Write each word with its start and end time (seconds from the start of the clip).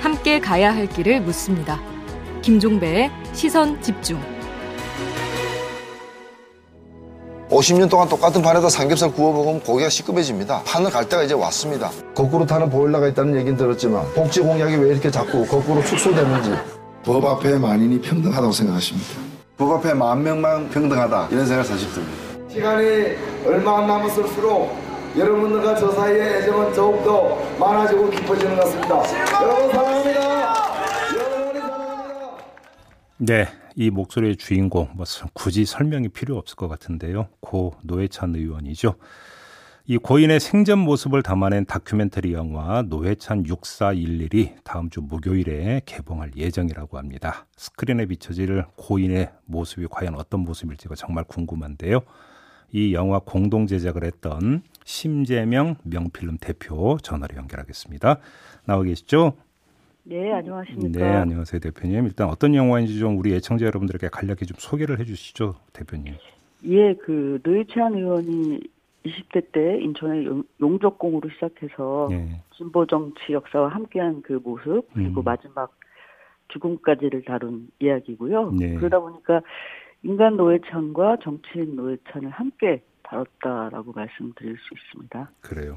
함께 0.00 0.38
가야 0.38 0.72
할 0.72 0.88
길을 0.88 1.20
묻습니다. 1.22 1.80
김종배의 2.42 3.10
시선 3.32 3.80
집중. 3.82 4.20
50년 7.50 7.90
동안 7.90 8.08
똑같은 8.08 8.40
판에다 8.40 8.68
삼겹살 8.68 9.12
구워 9.12 9.32
먹으면 9.32 9.60
고기가 9.60 9.88
시급해집니다. 9.88 10.62
판을 10.64 10.90
갈 10.90 11.08
때가 11.08 11.24
이제 11.24 11.34
왔습니다. 11.34 11.90
거꾸로 12.14 12.46
타는 12.46 12.70
보일러가 12.70 13.08
있다는 13.08 13.36
얘기는 13.36 13.56
들었지만 13.56 14.04
복지 14.14 14.40
공약이 14.40 14.76
왜 14.76 14.90
이렇게 14.90 15.10
자꾸 15.10 15.46
거꾸로 15.46 15.82
축소되는지 15.82 16.52
법 17.04 17.24
앞에 17.24 17.58
만인이 17.58 18.00
평등하다고 18.00 18.52
생각하십니다. 18.52 19.08
법 19.56 19.72
앞에 19.72 19.92
만 19.94 20.22
명만 20.22 20.70
평등하다 20.70 21.28
이런 21.30 21.46
생각 21.46 21.64
사실 21.64 21.92
듭니다. 21.92 22.16
시간이 22.48 22.84
얼마 23.44 23.78
안 23.78 23.86
남았을수록 23.86 24.81
여러분들과 25.16 25.74
저 25.74 25.90
사이의 25.90 26.38
애정은 26.38 26.72
더욱더 26.72 27.36
많아지고 27.58 28.08
깊어지는 28.10 28.56
것 28.56 28.62
같습니다. 28.62 29.42
여러분 29.42 29.70
사랑합니다. 29.70 31.14
여러분이 31.14 31.60
사랑합니다. 31.60 32.36
네, 33.18 33.46
이 33.76 33.90
목소리의 33.90 34.36
주인공 34.36 34.88
뭐 34.94 35.04
굳이 35.34 35.66
설명이 35.66 36.08
필요 36.08 36.38
없을 36.38 36.56
것 36.56 36.68
같은데요. 36.68 37.28
고 37.40 37.74
노회찬 37.82 38.34
의원이죠. 38.34 38.94
이 39.84 39.98
고인의 39.98 40.40
생전 40.40 40.78
모습을 40.78 41.22
담아낸 41.22 41.66
다큐멘터리 41.66 42.32
영화 42.32 42.82
노회찬 42.82 43.42
6411이 43.42 44.54
다음 44.64 44.88
주 44.88 45.02
목요일에 45.02 45.82
개봉할 45.84 46.30
예정이라고 46.36 46.96
합니다. 46.96 47.46
스크린에 47.56 48.06
비춰질 48.06 48.64
고인의 48.76 49.30
모습이 49.44 49.88
과연 49.90 50.14
어떤 50.14 50.40
모습일지가 50.40 50.94
정말 50.94 51.24
궁금한데요. 51.24 52.00
이 52.70 52.94
영화 52.94 53.18
공동 53.18 53.66
제작을 53.66 54.04
했던 54.04 54.62
심재명 54.84 55.76
명필름 55.84 56.38
대표 56.40 56.96
전화로 57.02 57.36
연결하겠습니다. 57.36 58.18
나와 58.66 58.82
계시죠? 58.82 59.34
네, 60.04 60.32
안녕하십니까. 60.32 60.98
네, 60.98 61.04
안녕하세요, 61.14 61.60
대표님. 61.60 62.06
일단 62.06 62.28
어떤 62.28 62.54
영화인지 62.54 62.98
좀 62.98 63.18
우리 63.18 63.34
애청자 63.34 63.66
여러분들에게 63.66 64.08
간략히 64.10 64.46
좀 64.46 64.56
소개를 64.58 64.98
해 64.98 65.04
주시죠, 65.04 65.54
대표님. 65.72 66.14
예, 66.64 66.94
그 66.94 67.40
노회찬 67.44 67.94
의원이 67.94 68.60
20대 69.04 69.50
때 69.52 69.78
인천의 69.80 70.26
용- 70.26 70.44
용접공으로 70.60 71.28
시작해서 71.30 72.08
네. 72.10 72.40
진보 72.56 72.86
정치 72.86 73.32
역사와 73.32 73.68
함께한 73.68 74.22
그 74.22 74.40
모습 74.44 74.86
그리고 74.92 75.22
음. 75.22 75.24
마지막 75.24 75.72
죽음까지를 76.48 77.24
다룬 77.24 77.68
이야기고요. 77.80 78.52
네. 78.52 78.74
그러다 78.74 79.00
보니까 79.00 79.40
인간 80.04 80.36
노회찬과 80.36 81.18
정치인 81.22 81.74
노회찬을 81.76 82.30
함께 82.30 82.82
다뤘다라고 83.12 83.92
말씀드릴 83.92 84.56
수 84.56 84.74
있습니다. 84.74 85.30
그래요. 85.40 85.76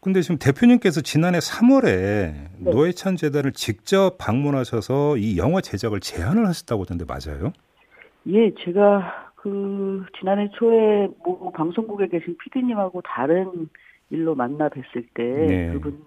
근데 0.00 0.22
지금 0.22 0.38
대표님께서 0.38 1.00
지난해 1.00 1.38
3월에 1.38 1.84
네. 1.84 2.70
노회찬 2.70 3.16
재단을 3.16 3.52
직접 3.52 4.16
방문하셔서 4.18 5.16
이 5.16 5.36
영화 5.36 5.60
제작을 5.60 6.00
제안을 6.00 6.46
하셨다고 6.46 6.82
하던데 6.82 7.04
맞아요? 7.04 7.52
예, 8.28 8.54
제가 8.64 9.32
그 9.36 10.04
지난해 10.18 10.50
초에 10.54 11.08
모 11.24 11.50
방송국에 11.52 12.08
계신 12.08 12.36
PD님하고 12.38 13.02
다른 13.02 13.68
일로 14.10 14.34
만나 14.34 14.68
뵀을 14.68 15.06
때 15.14 15.22
네. 15.24 15.72
그분 15.72 16.02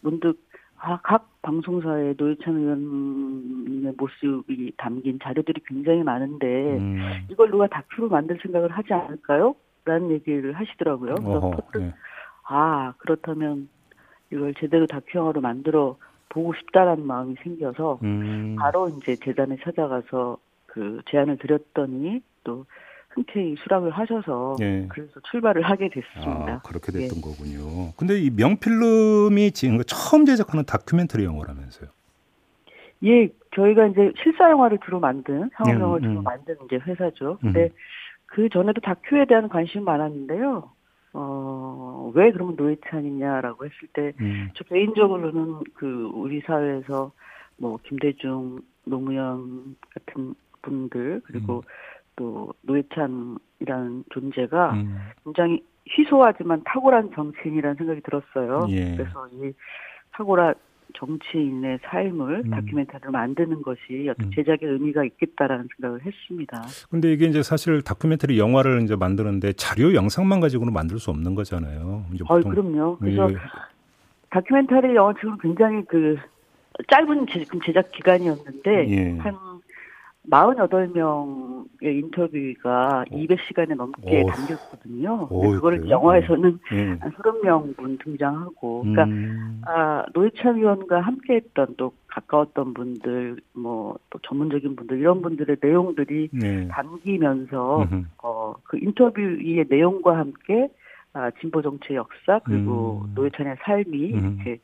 문득 0.00 0.38
아, 0.84 0.98
각 1.02 1.40
방송사에 1.42 2.14
노회찬 2.16 2.56
의원님의 2.56 3.94
모습이 3.96 4.72
담긴 4.76 5.20
자료들이 5.22 5.60
굉장히 5.64 6.02
많은데 6.02 6.46
음. 6.78 6.98
이걸 7.30 7.52
누가 7.52 7.68
다큐로 7.68 8.08
만들 8.08 8.36
생각을 8.42 8.70
하지 8.72 8.92
않을까요? 8.92 9.54
라는 9.84 10.10
얘기를 10.10 10.52
하시더라고요. 10.52 11.14
그래서 11.16 11.38
어허, 11.38 11.78
네. 11.78 11.92
아 12.44 12.94
그렇다면 12.98 13.68
이걸 14.32 14.54
제대로 14.54 14.86
다큐영화로 14.86 15.40
만들어 15.40 15.96
보고 16.28 16.54
싶다라는 16.54 17.06
마음이 17.06 17.34
생겨서 17.42 17.98
음. 18.02 18.56
바로 18.58 18.88
이제 18.88 19.16
재단에 19.16 19.56
찾아가서 19.62 20.38
그 20.66 21.00
제안을 21.10 21.36
드렸더니 21.38 22.22
또 22.44 22.64
흔쾌히 23.10 23.56
수락을 23.58 23.90
하셔서 23.90 24.56
예. 24.60 24.86
그래서 24.88 25.20
출발을 25.30 25.62
하게 25.62 25.90
됐습니다. 25.90 26.54
아, 26.54 26.62
그렇게 26.62 26.92
됐던 26.92 27.18
예. 27.18 27.20
거군요. 27.20 27.92
근데 27.96 28.18
이 28.18 28.30
명필름이 28.30 29.52
지금 29.52 29.78
그 29.78 29.84
처음 29.84 30.24
제작하는 30.24 30.64
다큐멘터리 30.64 31.24
영화라면서요. 31.24 31.90
예, 33.04 33.28
저희가 33.54 33.88
이제 33.88 34.12
실사 34.22 34.50
영화를 34.50 34.78
주로 34.84 35.00
만든 35.00 35.50
상업 35.56 35.74
음, 35.74 35.80
영화를 35.80 36.08
주로 36.08 36.20
음. 36.20 36.24
만든 36.24 36.56
이제 36.64 36.76
회사죠. 36.76 37.36
근데 37.40 37.64
음. 37.64 37.70
그 38.32 38.48
전에도 38.48 38.80
다큐에 38.80 39.26
대한 39.26 39.48
관심이 39.48 39.84
많았는데요. 39.84 40.70
어, 41.12 42.12
왜 42.14 42.32
그러면 42.32 42.56
노회찬이냐라고 42.56 43.66
했을 43.66 43.88
때, 43.92 44.12
음. 44.20 44.48
저 44.54 44.64
개인적으로는 44.64 45.60
그 45.74 46.10
우리 46.14 46.40
사회에서 46.40 47.12
뭐 47.58 47.78
김대중, 47.82 48.60
노무현 48.84 49.76
같은 49.90 50.34
분들 50.62 51.20
그리고 51.24 51.62
또 52.16 52.54
노회찬이라는 52.62 54.04
존재가 54.10 54.72
음. 54.72 54.98
굉장히 55.24 55.62
희소하지만 55.90 56.62
탁월한 56.64 57.10
정치인이라는 57.14 57.76
생각이 57.76 58.00
들었어요. 58.00 58.66
예. 58.70 58.96
그래서 58.96 59.28
이 59.32 59.52
탁월한 60.12 60.54
정치인의 60.94 61.78
삶을 61.84 62.42
음. 62.44 62.50
다큐멘터리로 62.50 63.10
만드는 63.10 63.62
것이 63.62 64.08
어떤 64.10 64.26
음. 64.26 64.30
제작의 64.34 64.68
의미가 64.68 65.04
있겠다라는 65.04 65.68
생각을 65.76 66.00
했습니다. 66.04 66.62
근데 66.90 67.12
이게 67.12 67.26
이제 67.26 67.42
사실 67.42 67.82
다큐멘터리 67.82 68.38
영화를 68.38 68.82
이제 68.82 68.96
만드는데 68.96 69.52
자료 69.54 69.94
영상만 69.94 70.40
가지고는 70.40 70.72
만들 70.72 70.98
수 70.98 71.10
없는 71.10 71.34
거잖아요. 71.34 72.04
이제 72.12 72.24
어, 72.28 72.36
보통 72.36 72.50
그럼요. 72.50 72.96
그래서 72.98 73.30
예. 73.30 73.36
다큐멘터리 74.30 74.94
영화 74.94 75.12
지금 75.14 75.36
굉장히 75.38 75.84
그 75.86 76.16
짧은 76.88 77.26
지금 77.26 77.60
제작 77.60 77.90
기간이었는데 77.92 78.88
예. 78.88 79.18
한 79.18 79.51
48명의 80.30 81.66
인터뷰가 81.82 83.04
200시간에 83.10 83.74
넘게 83.74 84.22
오. 84.22 84.26
담겼거든요. 84.26 85.26
오, 85.30 85.40
근데 85.40 85.54
그거를 85.56 85.78
그래요? 85.78 85.90
영화에서는 85.96 86.58
예. 86.72 86.76
한 87.00 87.10
30명 87.12 87.76
분 87.76 87.98
등장하고 87.98 88.82
그러니까 88.82 89.04
음. 89.04 89.62
아, 89.66 90.04
노회찬 90.14 90.56
의원과 90.58 91.00
함께 91.00 91.34
했던 91.34 91.74
또 91.76 91.92
가까웠던 92.08 92.74
분들, 92.74 93.40
뭐 93.54 93.96
또 94.12 94.18
전문적인 94.22 94.76
분들 94.76 94.98
이런 94.98 95.22
분들의 95.22 95.56
내용들이 95.60 96.28
네. 96.32 96.68
담기면서 96.68 97.82
음흠. 97.82 98.04
어, 98.22 98.54
그 98.62 98.78
인터뷰의 98.78 99.64
내용과 99.68 100.18
함께 100.18 100.68
아, 101.14 101.30
진보 101.40 101.62
정치의 101.62 101.96
역사 101.96 102.38
그리고 102.44 103.02
음. 103.06 103.12
노회찬의 103.14 103.56
삶이 103.62 104.14
음. 104.14 104.36
이렇게 104.38 104.60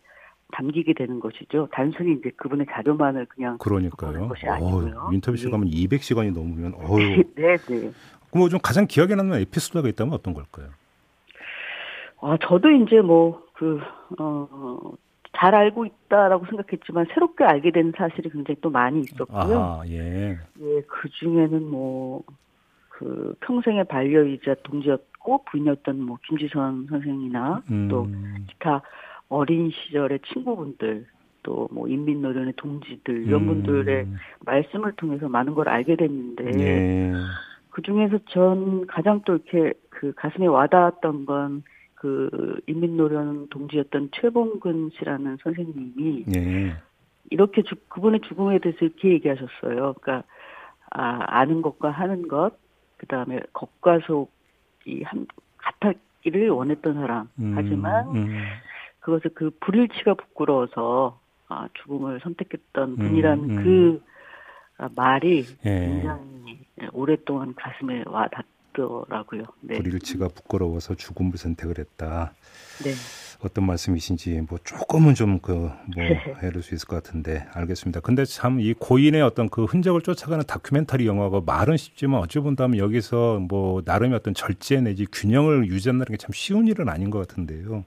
담기게 0.53 0.95
되는 0.95 1.21
것이죠. 1.21 1.69
단순히 1.73 2.15
이제 2.15 2.31
그분의 2.37 2.67
자료만을 2.71 3.27
그냥 3.27 3.59
그러니까요. 3.59 4.13
보는 4.13 4.29
것이 4.29 4.47
아니고요. 4.47 4.97
어휴, 4.99 5.15
인터뷰 5.15 5.37
예. 5.37 5.37
시간은 5.37 5.67
200시간이 5.69 6.35
넘으면 6.35 6.75
어휴. 6.81 7.23
네, 7.35 7.57
네. 7.57 7.93
그럼 8.31 8.49
좀 8.49 8.61
가장 8.63 8.87
기억에 8.87 9.15
남는 9.15 9.41
에피소드가 9.41 9.89
있다면 9.89 10.15
어떤 10.15 10.35
걸까요? 10.35 10.69
아, 12.21 12.37
저도 12.43 12.71
이제 12.71 13.01
뭐, 13.01 13.43
그, 13.55 13.81
어, 14.19 14.93
잘 15.37 15.55
알고 15.55 15.87
있다라고 15.87 16.47
생각했지만 16.47 17.07
새롭게 17.15 17.45
알게 17.45 17.71
된 17.71 17.93
사실이 17.97 18.31
굉장히 18.31 18.61
또 18.61 18.71
많이 18.71 19.01
있었고요. 19.01 19.59
아하, 19.59 19.83
예. 19.87 20.37
예, 20.61 20.81
그 20.89 21.09
중에는 21.11 21.71
뭐, 21.71 22.25
그, 22.89 23.35
평생의 23.41 23.85
반려이자 23.85 24.57
동지였고, 24.65 25.45
부인이었던 25.45 26.01
뭐, 26.03 26.19
김지선 26.27 26.89
선생이나, 26.91 27.63
음. 27.71 27.89
또, 27.89 28.09
기타 28.49 28.83
어린 29.29 29.71
시절의 29.71 30.21
친구분들, 30.33 31.07
또 31.43 31.69
뭐, 31.71 31.89
인민노련의 31.89 32.55
동지들, 32.57 33.27
이런 33.27 33.43
음. 33.43 33.47
분들의 33.47 34.07
말씀을 34.45 34.93
통해서 34.93 35.29
많은 35.29 35.55
걸 35.55 35.69
알게 35.69 35.97
됐는데, 35.97 36.61
예. 36.61 37.13
그 37.71 37.83
중에서 37.83 38.19
전 38.31 38.87
가장 38.87 39.23
또 39.25 39.35
이렇게 39.35 39.73
그 39.91 40.13
가슴에 40.15 40.47
와닿았던 40.47 41.27
건, 41.27 41.63
그, 41.95 42.61
인민노련 42.67 43.49
동지였던 43.49 44.11
최봉근 44.13 44.91
씨라는 44.95 45.39
선생님이, 45.43 46.25
예. 46.35 46.77
이렇게 47.31 47.63
죽- 47.63 47.89
그분의 47.89 48.21
죽음에 48.21 48.59
대해서 48.59 48.79
이렇게 48.85 49.11
얘기하셨어요. 49.11 49.95
그러니까 50.01 50.23
아, 50.91 51.19
아는 51.27 51.61
것과 51.61 51.91
하는 51.91 52.29
것, 52.29 52.53
그 52.97 53.07
다음에 53.07 53.41
겉과 53.53 54.01
속이 54.07 55.03
한 55.05 55.27
같았기를 55.59 56.49
원했던 56.49 56.95
사람. 56.95 57.29
음, 57.39 57.53
하지만 57.55 58.07
음. 58.17 58.43
그것을 59.09 59.31
그 59.35 59.51
불일치가 59.61 60.13
부끄러워서 60.15 61.19
아, 61.49 61.67
죽음을 61.83 62.21
선택했던 62.23 62.91
음, 62.91 62.97
분이라는 62.97 63.51
음. 63.51 63.65
그 63.65 64.03
아, 64.77 64.91
말이 64.95 65.47
예. 65.65 65.71
굉장히 65.81 66.61
오랫동안 66.93 67.55
가슴에 67.55 68.03
와 68.07 68.29
닿더라고요. 68.29 69.45
네. 69.63 69.79
불일치가 69.79 70.29
부끄러워서 70.29 70.95
죽음을 70.95 71.39
선택을 71.39 71.79
했다. 71.79 72.35
네. 72.85 72.91
어떤 73.43 73.65
말씀이신지 73.65 74.43
뭐 74.47 74.59
조금은 74.63 75.15
좀 75.15 75.39
그뭐 75.41 75.71
해줄 76.43 76.63
수 76.63 76.75
있을 76.75 76.87
것 76.87 77.03
같은데 77.03 77.47
알겠습니다. 77.55 78.01
근데 78.01 78.27
참 78.27 78.61
이 78.61 78.75
고인의 78.75 79.23
어떤 79.23 79.49
그 79.49 79.65
흔적을 79.65 80.03
쫓아가는 80.03 80.45
다큐멘터리 80.47 81.07
영화가 81.07 81.41
말은 81.47 81.79
쉽지만 81.79 82.21
어찌 82.21 82.41
본다면 82.41 82.77
여기서 82.79 83.39
뭐 83.49 83.81
나름의 83.87 84.17
어떤 84.17 84.35
절제 84.35 84.83
내지 84.83 85.07
균형을 85.11 85.67
유지한다는 85.67 86.11
게 86.11 86.19
참 86.19 86.31
쉬운 86.35 86.67
일은 86.69 86.91
아닌 86.91 87.09
것 87.09 87.27
같은데요. 87.27 87.87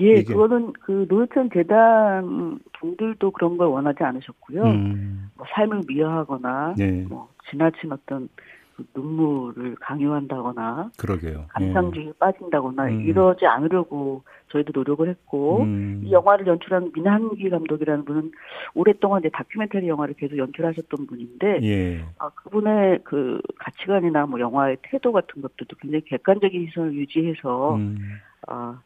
예, 0.00 0.14
이게. 0.14 0.24
그거는 0.24 0.72
그 0.74 1.06
노회찬 1.08 1.50
재단 1.52 2.58
분들도 2.78 3.30
그런 3.32 3.56
걸 3.56 3.68
원하지 3.68 4.02
않으셨고요. 4.02 4.62
음. 4.62 5.30
뭐 5.36 5.46
삶을 5.54 5.82
미화하거나 5.86 6.74
네. 6.76 7.04
뭐 7.08 7.28
지나친 7.50 7.92
어떤 7.92 8.28
그 8.76 8.84
눈물을 8.94 9.76
강요한다거나 9.80 10.90
그러게요. 10.98 11.44
감상주의에 11.48 12.08
예. 12.08 12.12
빠진다거나 12.18 12.86
음. 12.86 13.00
이러지 13.02 13.46
않으려고 13.46 14.22
저희도 14.48 14.72
노력을 14.74 15.06
했고 15.08 15.62
음. 15.62 16.02
이 16.04 16.12
영화를 16.12 16.46
연출한 16.46 16.90
민한기 16.94 17.50
감독이라는 17.50 18.04
분은 18.04 18.32
오랫동안 18.74 19.20
이제 19.20 19.30
다큐멘터리 19.32 19.88
영화를 19.88 20.14
계속 20.14 20.38
연출하셨던 20.38 21.06
분인데 21.06 21.60
예. 21.62 22.04
아, 22.18 22.30
그분의 22.30 23.00
그 23.04 23.40
가치관이나 23.58 24.26
뭐 24.26 24.40
영화의 24.40 24.78
태도 24.82 25.12
같은 25.12 25.42
것들도 25.42 25.76
굉장히 25.80 26.04
객관적인 26.04 26.66
시선을 26.68 26.94
유지해서 26.94 27.76
음. 27.76 27.98
아, 28.46 28.80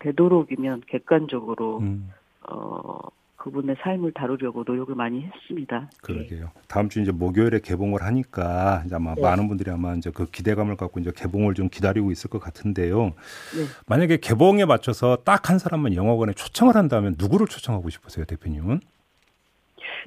되도록이면 0.00 0.82
객관적으로 0.86 1.78
음. 1.78 2.10
어 2.48 2.98
그분의 3.36 3.76
삶을 3.82 4.12
다루려고 4.12 4.64
노력을 4.66 4.92
많이 4.96 5.22
했습니다. 5.22 5.88
그러게요. 6.02 6.40
네. 6.40 6.60
다음 6.66 6.88
주 6.88 7.00
이제 7.00 7.12
목요일에 7.12 7.60
개봉을 7.60 8.02
하니까 8.02 8.82
이제 8.84 8.96
아마 8.96 9.14
네. 9.14 9.22
많은 9.22 9.46
분들이 9.48 9.70
아마 9.70 9.94
이제 9.94 10.10
그 10.10 10.26
기대감을 10.26 10.76
갖고 10.76 10.98
이제 10.98 11.12
개봉을 11.14 11.54
좀 11.54 11.68
기다리고 11.68 12.10
있을 12.10 12.30
것 12.30 12.40
같은데요. 12.40 13.04
네. 13.04 13.12
만약에 13.86 14.16
개봉에 14.18 14.64
맞춰서 14.64 15.18
딱 15.24 15.48
한 15.48 15.58
사람만 15.58 15.94
영화관에 15.94 16.32
초청을 16.34 16.74
한다면 16.74 17.14
누구를 17.16 17.46
초청하고 17.46 17.88
싶으세요, 17.90 18.24
대표님은? 18.26 18.80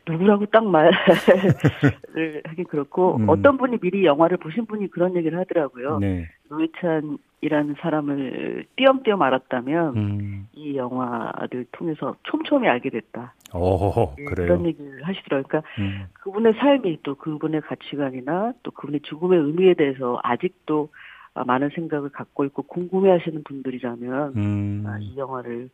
누구라고 0.07 0.45
딱 0.47 0.65
말을 0.65 0.91
하긴 2.45 2.65
그렇고 2.65 3.17
음. 3.17 3.29
어떤 3.29 3.57
분이 3.57 3.79
미리 3.79 4.05
영화를 4.05 4.37
보신 4.37 4.65
분이 4.65 4.89
그런 4.89 5.15
얘기를 5.15 5.37
하더라고요. 5.39 5.99
네. 5.99 6.27
노회찬이라는 6.49 7.75
사람을 7.79 8.65
띄엄띄엄 8.75 9.21
알았다면 9.21 9.95
음. 9.95 10.47
이 10.53 10.75
영화를 10.75 11.65
통해서 11.71 12.15
촘촘히 12.23 12.67
알게 12.67 12.89
됐다. 12.89 13.33
오, 13.53 14.13
네, 14.17 14.25
그래요. 14.25 14.47
그런 14.47 14.65
얘기를 14.65 15.03
하시더라고요. 15.03 15.43
그러니까 15.47 15.69
음. 15.79 16.05
그분의 16.13 16.53
삶이 16.53 16.99
또 17.03 17.15
그분의 17.15 17.61
가치관이나 17.61 18.53
또 18.63 18.71
그분의 18.71 19.01
죽음의 19.01 19.39
의미에 19.39 19.73
대해서 19.73 20.19
아직도 20.23 20.89
많은 21.33 21.69
생각을 21.75 22.09
갖고 22.09 22.43
있고 22.45 22.63
궁금해하시는 22.63 23.43
분들이라면 23.43 24.33
음. 24.35 24.83
아, 24.85 24.97
이 24.99 25.17
영화를 25.17 25.69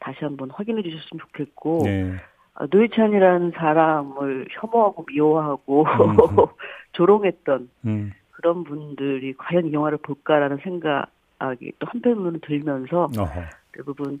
다시 0.00 0.18
한번 0.22 0.50
확인해 0.50 0.82
주셨으면 0.82 1.20
좋겠고 1.20 1.82
네. 1.84 2.14
아, 2.58 2.66
노회찬이라는 2.70 3.52
사람을 3.52 4.48
혐오하고 4.50 5.04
미워하고 5.08 5.84
음. 5.84 5.86
조롱했던 6.92 7.70
음. 7.86 8.12
그런 8.32 8.64
분들이 8.64 9.32
과연 9.36 9.66
이 9.66 9.72
영화를 9.72 9.98
볼까라는 9.98 10.58
생각이 10.64 11.72
또 11.78 11.86
한편으로는 11.86 12.40
들면서 12.40 13.08
어허. 13.16 13.40
대부분 13.72 14.20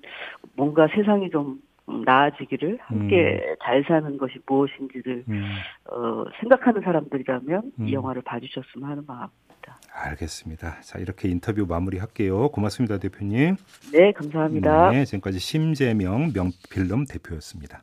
뭔가 0.54 0.86
세상이 0.94 1.30
좀 1.30 1.60
나아지기를 2.04 2.78
함께 2.80 3.44
음. 3.44 3.56
잘 3.62 3.82
사는 3.88 4.16
것이 4.18 4.38
무엇인지를 4.46 5.24
음. 5.28 5.44
어, 5.90 6.24
생각하는 6.38 6.82
사람들이라면 6.82 7.72
이 7.78 7.82
음. 7.82 7.92
영화를 7.92 8.22
봐주셨으면 8.22 8.88
하는 8.88 9.02
마음입니다. 9.04 9.78
알겠습니다. 9.92 10.80
자 10.82 10.98
이렇게 11.00 11.28
인터뷰 11.28 11.66
마무리할게요. 11.68 12.50
고맙습니다, 12.50 12.98
대표님. 12.98 13.56
네, 13.92 14.12
감사합니다. 14.12 14.90
네, 14.90 15.04
지금까지 15.04 15.40
심재명 15.40 16.32
명필름 16.32 17.06
대표였습니다. 17.06 17.82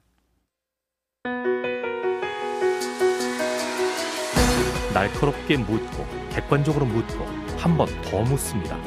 날카롭게 4.94 5.57
묻고 5.57 6.06
객관적으로 6.31 6.86
묻고 6.86 7.25
한 7.57 7.77
번 7.77 7.88
더 8.04 8.22
묻습니다. 8.22 8.77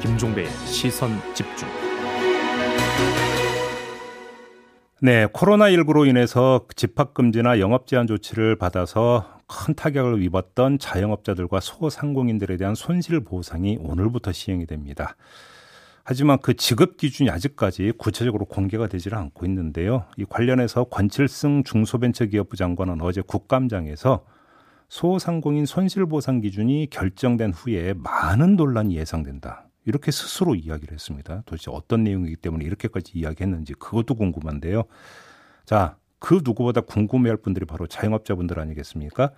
김종배의 0.00 0.48
시선 0.66 1.10
집중. 1.34 1.68
네, 5.02 5.26
코로나19로 5.26 6.06
인해서 6.08 6.66
집합금지나 6.76 7.58
영업 7.58 7.86
제한 7.86 8.06
조치를 8.06 8.56
받아서 8.56 9.40
큰 9.46 9.74
타격을 9.74 10.22
입었던 10.22 10.78
자영업자들과 10.78 11.60
소상공인들에 11.60 12.56
대한 12.56 12.74
손실 12.74 13.20
보상이 13.20 13.78
오늘부터 13.80 14.32
시행이 14.32 14.66
됩니다. 14.66 15.16
하지만 16.10 16.40
그 16.40 16.54
지급 16.54 16.96
기준이 16.96 17.30
아직까지 17.30 17.92
구체적으로 17.96 18.44
공개가 18.44 18.88
되지는 18.88 19.16
않고 19.16 19.46
있는데요. 19.46 20.06
이 20.16 20.24
관련해서 20.24 20.82
권칠승 20.82 21.62
중소벤처기업부 21.62 22.56
장관은 22.56 23.00
어제 23.00 23.20
국감장에서 23.20 24.24
소상공인 24.88 25.66
손실보상 25.66 26.40
기준이 26.40 26.88
결정된 26.90 27.52
후에 27.52 27.94
많은 27.96 28.56
논란이 28.56 28.96
예상된다. 28.96 29.68
이렇게 29.84 30.10
스스로 30.10 30.56
이야기를 30.56 30.92
했습니다. 30.94 31.44
도대체 31.46 31.70
어떤 31.70 32.02
내용이기 32.02 32.34
때문에 32.38 32.64
이렇게까지 32.64 33.12
이야기했는지 33.14 33.74
그것도 33.74 34.16
궁금한데요. 34.16 34.82
자, 35.64 35.96
그 36.18 36.40
누구보다 36.42 36.80
궁금해할 36.80 37.36
분들이 37.36 37.66
바로 37.66 37.86
자영업자분들 37.86 38.58
아니겠습니까? 38.58 39.30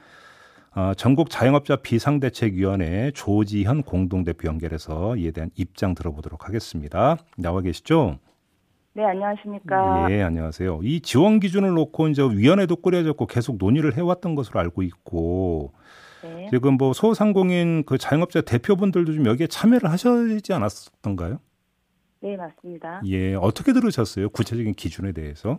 어, 0.75 0.95
전국 0.95 1.29
자영업자 1.29 1.77
비상대책위원회 1.77 3.11
조지현 3.15 3.83
공동대표 3.83 4.49
연결해서 4.49 5.17
이에 5.17 5.31
대한 5.31 5.51
입장 5.55 5.95
들어보도록 5.95 6.47
하겠습니다. 6.49 7.19
나와 7.37 7.61
계시죠? 7.61 8.19
네, 8.95 9.05
안녕하십니까. 9.05 10.11
예, 10.11 10.23
안녕하세요. 10.23 10.81
이 10.83 11.01
지원 11.01 11.41
기준을 11.41 11.75
놓고 11.75 12.09
이제 12.09 12.23
위원회도 12.23 12.77
꾸려졌고 12.77 13.27
계속 13.27 13.57
논의를 13.59 13.97
해왔던 13.97 14.35
것으로 14.35 14.61
알고 14.61 14.83
있고 14.83 15.73
네. 16.23 16.49
지금 16.51 16.75
뭐 16.79 16.95
소상공인 16.95 17.85
그 17.85 17.99
자영업자 17.99 18.41
대표분들도 18.41 19.13
좀 19.13 19.27
여기에 19.27 19.49
참여를 19.49 19.91
하시지 19.91 20.53
않았던가요? 20.53 21.39
네, 22.21 22.37
맞습니다. 22.37 23.03
예, 23.07 23.35
어떻게 23.35 23.73
들으셨어요? 23.75 24.31
구체적인 24.31 24.75
기준에 24.75 25.13
대해서? 25.13 25.59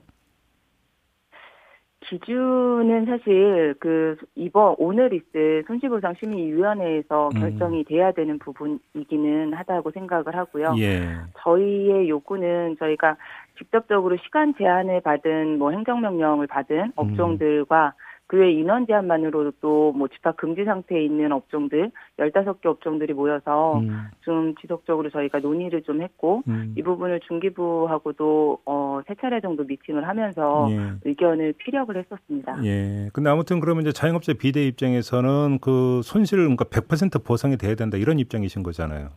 기준은 2.09 3.05
사실 3.05 3.75
그 3.79 4.17
이번 4.35 4.75
오늘 4.77 5.13
있을 5.13 5.63
손실보상 5.67 6.15
심의위원회에서 6.19 7.29
음. 7.35 7.39
결정이 7.39 7.83
돼야 7.85 8.11
되는 8.11 8.38
부분이기는 8.39 9.53
하다고 9.53 9.91
생각을 9.91 10.35
하고요. 10.35 10.75
예. 10.79 11.01
저희의 11.39 12.09
요구는 12.09 12.77
저희가 12.79 13.15
직접적으로 13.57 14.17
시간 14.17 14.53
제한을 14.55 15.01
받은 15.01 15.59
뭐 15.59 15.71
행정명령을 15.71 16.47
받은 16.47 16.77
음. 16.77 16.91
업종들과 16.95 17.94
음. 17.95 18.02
그외 18.33 18.51
인원 18.51 18.88
제한만으로도 18.88 19.94
뭐 19.95 20.07
집합 20.07 20.35
금지 20.38 20.63
상태에 20.65 21.06
있는 21.06 21.31
업종들 21.31 21.91
15개 22.18 22.65
업종들이 22.65 23.13
모여서 23.13 23.77
음. 23.77 24.07
좀 24.21 24.56
지속적으로 24.56 25.12
저희가 25.12 25.38
논의를 25.38 25.83
좀 25.83 26.01
했고 26.01 26.41
음. 26.47 26.74
이 26.75 26.81
부분을 26.81 27.19
중기부하고도 27.27 28.57
어, 28.65 29.01
세 29.07 29.13
차례 29.22 29.39
정도 29.39 29.63
미팅을 29.63 30.07
하면서 30.07 30.67
예. 30.72 30.93
의견을 31.05 31.53
피력을 31.60 31.96
했었습니다. 31.96 32.65
예. 32.65 33.12
근데 33.13 33.29
아무튼 33.29 33.60
그러면 33.60 33.84
이제 33.84 33.91
자영업자 33.91 34.34
비대 34.34 34.65
입장에서는 34.65 35.60
그 35.62 36.01
손실 36.03 36.39
그러니까 36.39 36.65
100% 36.65 37.24
보상이 37.24 37.55
돼야 37.55 37.75
된다 37.75 37.98
이런 37.98 38.17
입장이신 38.17 38.63
거잖아요. 38.63 39.10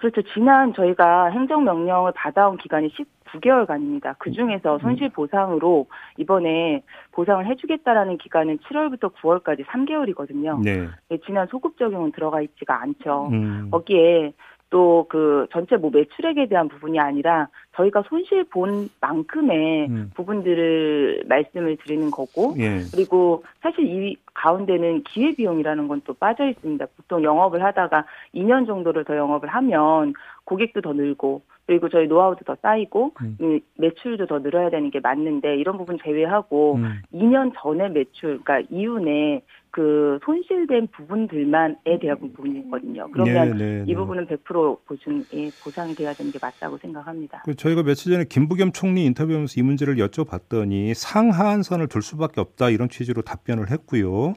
그렇죠. 0.00 0.22
지난 0.32 0.72
저희가 0.72 1.26
행정명령을 1.26 2.12
받아온 2.14 2.56
기간이 2.56 2.90
19개월간입니다. 3.26 4.14
그 4.18 4.32
중에서 4.32 4.76
음. 4.76 4.78
손실 4.80 5.10
보상으로 5.10 5.86
이번에 6.16 6.82
보상을 7.12 7.46
해주겠다라는 7.46 8.16
기간은 8.16 8.58
7월부터 8.58 9.12
9월까지 9.14 9.66
3개월이거든요. 9.66 10.62
네. 10.64 10.88
네. 11.10 11.18
지난 11.26 11.46
소급 11.48 11.76
적용은 11.76 12.12
들어가 12.12 12.40
있지가 12.40 12.80
않죠. 12.82 13.28
음. 13.30 13.68
거기에 13.70 14.32
또 14.70 15.04
그 15.08 15.46
전체 15.52 15.76
뭐 15.76 15.90
매출액에 15.90 16.46
대한 16.46 16.68
부분이 16.68 16.98
아니라 16.98 17.48
저희가 17.76 18.02
손실 18.08 18.44
본 18.44 18.88
만큼의 19.00 19.88
음. 19.88 20.10
부분들을 20.14 21.24
말씀을 21.28 21.76
드리는 21.76 22.10
거고 22.10 22.54
예. 22.58 22.80
그리고 22.92 23.44
사실 23.60 23.84
이 23.86 24.16
가운데는 24.34 25.04
기회 25.04 25.34
비용이라는 25.34 25.88
건 25.88 26.00
또 26.04 26.14
빠져 26.14 26.48
있습니다. 26.48 26.86
보통 26.96 27.22
영업을 27.22 27.62
하다가 27.62 28.04
2년 28.34 28.66
정도를 28.66 29.04
더 29.04 29.16
영업을 29.16 29.48
하면 29.48 30.14
고객도 30.44 30.80
더 30.80 30.92
늘고 30.92 31.42
그리고 31.66 31.88
저희 31.88 32.08
노하우도 32.08 32.44
더 32.44 32.56
쌓이고 32.60 33.12
음. 33.20 33.60
매출도 33.76 34.26
더 34.26 34.42
늘어야 34.42 34.70
되는 34.70 34.90
게 34.90 34.98
맞는데 34.98 35.56
이런 35.56 35.78
부분 35.78 35.98
제외하고 36.02 36.76
음. 36.76 37.02
2년 37.14 37.52
전에 37.56 37.88
매출 37.90 38.40
그러니까 38.42 38.60
이윤에 38.70 39.42
그 39.70 40.18
손실된 40.24 40.88
부분들만에 40.88 41.98
대한 42.00 42.18
부분이거든요. 42.18 43.08
그러면 43.12 43.56
네, 43.56 43.64
네, 43.64 43.84
이 43.86 43.90
네. 43.90 43.94
부분은 43.94 44.26
100% 44.26 44.78
보증 44.84 45.22
보상이 45.62 45.94
돼야 45.94 46.12
되는 46.12 46.32
게 46.32 46.40
맞다고 46.42 46.76
생각합니다. 46.78 47.42
그 47.44 47.54
저희가 47.60 47.82
며칠 47.82 48.10
전에 48.10 48.24
김부겸 48.24 48.72
총리 48.72 49.04
인터뷰하면서 49.04 49.60
이 49.60 49.62
문제를 49.62 49.96
여쭤봤더니 49.96 50.94
상하한선을 50.94 51.88
둘 51.88 52.00
수밖에 52.00 52.40
없다 52.40 52.70
이런 52.70 52.88
취지로 52.88 53.20
답변을 53.20 53.70
했고요. 53.70 54.32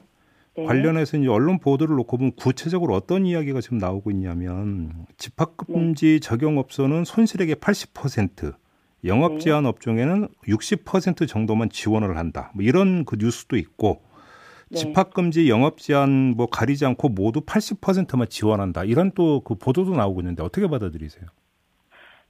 네. 0.56 0.64
관련해서 0.64 1.16
이제 1.16 1.28
언론 1.28 1.58
보도를 1.58 1.96
놓고 1.96 2.18
보면 2.18 2.32
구체적으로 2.36 2.94
어떤 2.94 3.24
이야기가 3.24 3.62
지금 3.62 3.78
나오고 3.78 4.10
있냐면 4.10 5.06
집합금지 5.16 6.06
네. 6.06 6.20
적용 6.20 6.58
업소는 6.58 7.04
손실액의 7.04 7.56
80%, 7.56 8.54
영업 9.04 9.40
제한 9.40 9.62
네. 9.62 9.70
업종에는 9.70 10.28
60% 10.46 11.26
정도만 11.26 11.70
지원을 11.70 12.18
한다. 12.18 12.52
뭐 12.54 12.62
이런 12.62 13.06
그 13.06 13.16
뉴스도 13.18 13.56
있고 13.56 14.02
네. 14.68 14.80
집합금지 14.80 15.48
영업 15.48 15.78
제한 15.78 16.34
뭐 16.36 16.44
가리지 16.46 16.84
않고 16.84 17.08
모두 17.08 17.40
80%만 17.40 18.28
지원한다. 18.28 18.84
이런 18.84 19.12
또 19.12 19.40
그 19.42 19.54
보도도 19.54 19.96
나오고 19.96 20.20
있는데 20.20 20.42
어떻게 20.42 20.68
받아들이세요? 20.68 21.24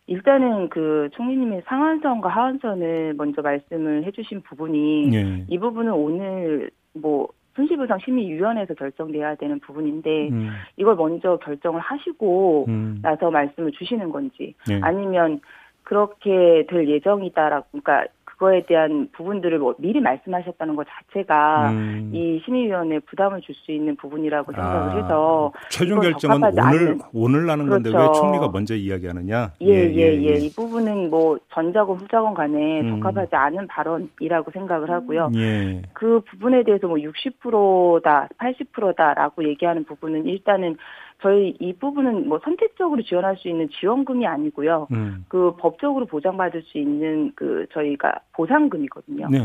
일단은 0.06 0.68
그 0.68 1.08
총리님의 1.12 1.62
상한선과 1.66 2.28
하한선을 2.28 3.14
먼저 3.16 3.40
말씀을 3.42 4.04
해주신 4.04 4.42
부분이 4.42 5.08
네. 5.08 5.44
이 5.48 5.58
부분은 5.58 5.92
오늘 5.92 6.70
뭐 6.92 7.28
손실보상 7.56 8.00
심의위원회에서 8.04 8.74
결정돼야 8.74 9.36
되는 9.36 9.60
부분인데 9.60 10.28
음. 10.28 10.50
이걸 10.76 10.96
먼저 10.96 11.38
결정을 11.38 11.80
하시고 11.80 12.66
음. 12.68 12.98
나서 13.02 13.30
말씀을 13.30 13.72
주시는 13.72 14.10
건지 14.10 14.54
네. 14.68 14.80
아니면 14.82 15.40
그렇게 15.84 16.66
될 16.68 16.88
예정이다라고 16.88 17.66
그러니까 17.70 18.06
그거에 18.44 18.62
대한 18.66 19.08
부분들을 19.12 19.58
뭐 19.58 19.74
미리 19.78 20.00
말씀하셨다는 20.00 20.76
것 20.76 20.86
자체가 20.86 21.70
음. 21.70 22.10
이 22.12 22.40
심의위원회 22.44 23.00
부담을 23.00 23.40
줄 23.40 23.54
수 23.54 23.70
있는 23.70 23.94
부분이라고 23.94 24.50
생각을 24.52 24.90
아, 24.90 24.96
해서 24.96 25.52
최종 25.70 26.00
결정은 26.00 26.42
오늘 26.42 26.60
않은, 26.60 27.00
오늘 27.14 27.46
나는 27.46 27.66
그렇죠. 27.66 27.92
건데 27.92 27.98
왜 27.98 28.12
총리가 28.18 28.48
먼저 28.48 28.74
이야기하느냐? 28.74 29.52
예예예 29.60 29.94
예, 29.94 29.94
예, 29.94 30.22
예, 30.22 30.34
예, 30.34 30.34
이 30.34 30.52
부분은 30.52 31.08
뭐 31.08 31.38
전자건 31.52 31.98
후자건 31.98 32.34
간에 32.34 32.80
음. 32.80 32.98
적합하지 32.98 33.36
않은 33.36 33.68
발언이라고 33.68 34.50
생각을 34.50 34.90
하고요. 34.90 35.30
예. 35.36 35.82
그 35.92 36.20
부분에 36.28 36.64
대해서 36.64 36.88
뭐 36.88 36.96
60%다 36.96 38.28
80%다라고 38.38 39.44
얘기하는 39.48 39.84
부분은 39.84 40.26
일단은 40.26 40.76
저희 41.22 41.56
이 41.60 41.72
부분은 41.74 42.28
뭐 42.28 42.40
선택적으로 42.44 43.02
지원할 43.02 43.36
수 43.36 43.48
있는 43.48 43.68
지원금이 43.68 44.26
아니고요. 44.26 44.88
음. 44.92 45.24
그 45.28 45.54
법적으로 45.58 46.06
보장받을 46.06 46.62
수 46.62 46.78
있는 46.78 47.32
그 47.34 47.66
저희가 47.72 48.20
보상금이거든요. 48.32 49.28
네. 49.30 49.38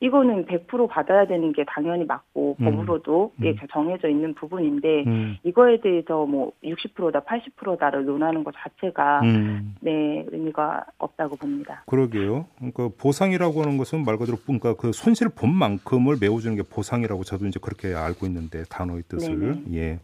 이거는 0.00 0.46
100% 0.46 0.88
받아야 0.88 1.26
되는 1.26 1.52
게 1.52 1.64
당연히 1.66 2.04
맞고 2.06 2.56
음. 2.58 2.64
법으로도 2.64 3.32
음. 3.42 3.54
정해져 3.70 4.08
있는 4.08 4.34
부분인데 4.34 5.04
음. 5.06 5.36
이거에 5.44 5.80
대해서 5.80 6.24
뭐 6.24 6.52
60%다 6.64 7.20
80%다를 7.20 8.06
논하는 8.06 8.42
것 8.42 8.54
자체가 8.56 9.20
음. 9.20 9.74
네 9.80 10.24
의미가 10.30 10.86
없다고 10.96 11.36
봅니다. 11.36 11.84
그러게요. 11.86 12.46
그러니까 12.56 12.88
보상이라고 12.98 13.62
하는 13.62 13.76
것은 13.76 14.04
말 14.04 14.16
그대로 14.16 14.38
그러니까 14.38 14.74
그 14.74 14.92
손실 14.92 15.28
본 15.28 15.54
만큼을 15.54 16.16
메워주는 16.18 16.56
게 16.56 16.62
보상이라고 16.62 17.22
저도 17.22 17.46
이제 17.46 17.60
그렇게 17.62 17.94
알고 17.94 18.26
있는데 18.26 18.64
단어의 18.70 19.02
뜻을 19.06 19.38
네네. 19.38 19.62
예. 19.74 19.98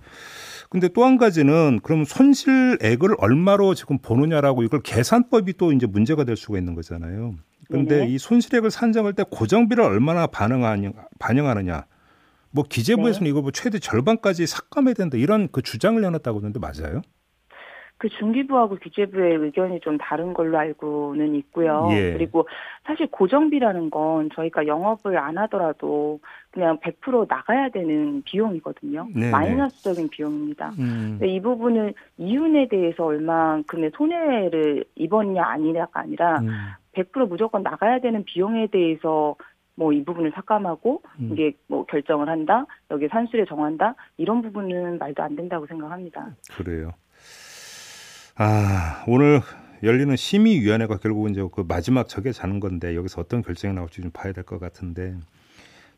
근데 0.68 0.88
또 0.88 1.04
한 1.04 1.16
가지는 1.18 1.80
그럼 1.82 2.04
손실액을 2.04 3.16
얼마로 3.18 3.74
지금 3.74 3.98
보느냐라고 3.98 4.62
이걸 4.62 4.82
계산법이 4.82 5.54
또 5.56 5.72
이제 5.72 5.86
문제가 5.86 6.24
될 6.24 6.36
수가 6.36 6.58
있는 6.58 6.74
거잖아요. 6.74 7.34
근데 7.68 8.00
네. 8.04 8.08
이 8.08 8.18
손실액을 8.18 8.70
산정할 8.70 9.12
때 9.12 9.24
고정비를 9.28 9.82
얼마나 9.82 10.26
반영하냐, 10.26 10.92
반영하느냐. 11.18 11.86
뭐 12.50 12.64
기재부에서는 12.68 13.24
네. 13.24 13.30
이거 13.30 13.42
뭐 13.42 13.50
최대 13.50 13.78
절반까지 13.78 14.46
삭감해야 14.46 14.94
된다 14.94 15.16
이런 15.18 15.48
그 15.50 15.62
주장을 15.62 16.00
내놨다고 16.00 16.38
하는데 16.38 16.58
맞아요? 16.58 17.02
그 17.98 18.10
중기부하고 18.10 18.76
기재부의 18.76 19.36
의견이 19.36 19.80
좀 19.80 19.96
다른 19.96 20.34
걸로 20.34 20.58
알고는 20.58 21.34
있고요. 21.36 21.88
예. 21.92 22.12
그리고 22.12 22.46
사실 22.84 23.06
고정비라는 23.06 23.90
건 23.90 24.28
저희가 24.34 24.66
영업을 24.66 25.16
안 25.16 25.38
하더라도 25.38 26.20
그냥 26.50 26.78
100% 26.78 27.26
나가야 27.28 27.70
되는 27.70 28.22
비용이거든요. 28.22 29.08
네네. 29.14 29.30
마이너스적인 29.30 30.10
비용입니다. 30.10 30.72
음. 30.78 31.18
이 31.22 31.40
부분은 31.40 31.94
이윤에 32.18 32.68
대해서 32.68 33.04
얼마큼의 33.04 33.92
손해를 33.94 34.84
입었냐 34.94 35.42
아니냐가 35.42 36.00
아니라 36.00 36.40
음. 36.40 36.48
100% 36.92 37.28
무조건 37.28 37.62
나가야 37.62 38.00
되는 38.00 38.24
비용에 38.24 38.66
대해서 38.66 39.36
뭐이 39.76 40.04
부분을 40.04 40.32
삭감하고 40.34 41.02
음. 41.20 41.30
이게 41.32 41.52
뭐 41.66 41.84
결정을 41.86 42.28
한다 42.28 42.66
여기 42.90 43.08
산술에 43.08 43.44
정한다 43.46 43.94
이런 44.16 44.42
부분은 44.42 44.98
말도 44.98 45.22
안 45.22 45.36
된다고 45.36 45.66
생각합니다. 45.66 46.34
그래요. 46.56 46.92
아 48.38 49.04
오늘 49.06 49.40
열리는 49.82 50.14
심의위원회가 50.14 50.98
결국은 50.98 51.30
이제 51.32 51.42
그 51.54 51.64
마지막 51.66 52.08
적에 52.08 52.32
자는 52.32 52.60
건데 52.60 52.94
여기서 52.94 53.20
어떤 53.22 53.42
결정이 53.42 53.74
나올지 53.74 54.02
좀 54.02 54.10
봐야 54.12 54.32
될 54.32 54.44
것 54.44 54.58
같은데 54.58 55.14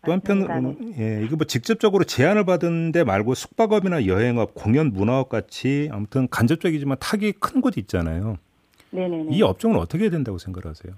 또 0.07 0.13
한편 0.13 0.77
예, 0.99 1.23
이거 1.25 1.35
뭐 1.37 1.45
직접적으로 1.45 2.05
제안을 2.05 2.45
받은 2.45 2.93
데 2.93 3.03
말고 3.03 3.35
숙박업이나 3.35 4.07
여행업, 4.07 4.55
공연 4.55 4.93
문화업 4.93 5.29
같이 5.29 5.89
아무튼 5.93 6.29
간접적이지만 6.31 6.99
타격이 7.01 7.33
큰 7.41 7.61
곳이 7.61 7.81
있잖아요. 7.81 8.37
네네네. 8.91 9.35
이 9.35 9.43
업종은 9.43 9.77
어떻게 9.79 10.05
해야 10.05 10.11
된다고 10.11 10.39
생각하세요? 10.39 10.95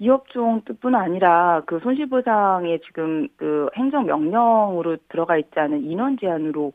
이 0.00 0.08
업종뿐 0.10 0.94
아니라 0.94 1.62
그 1.66 1.80
손실보상에 1.82 2.78
지금 2.86 3.28
그 3.36 3.68
행정 3.76 4.04
명령으로 4.04 4.98
들어가 5.08 5.38
있지 5.38 5.52
않은 5.54 5.84
인원 5.90 6.18
제한으로 6.20 6.72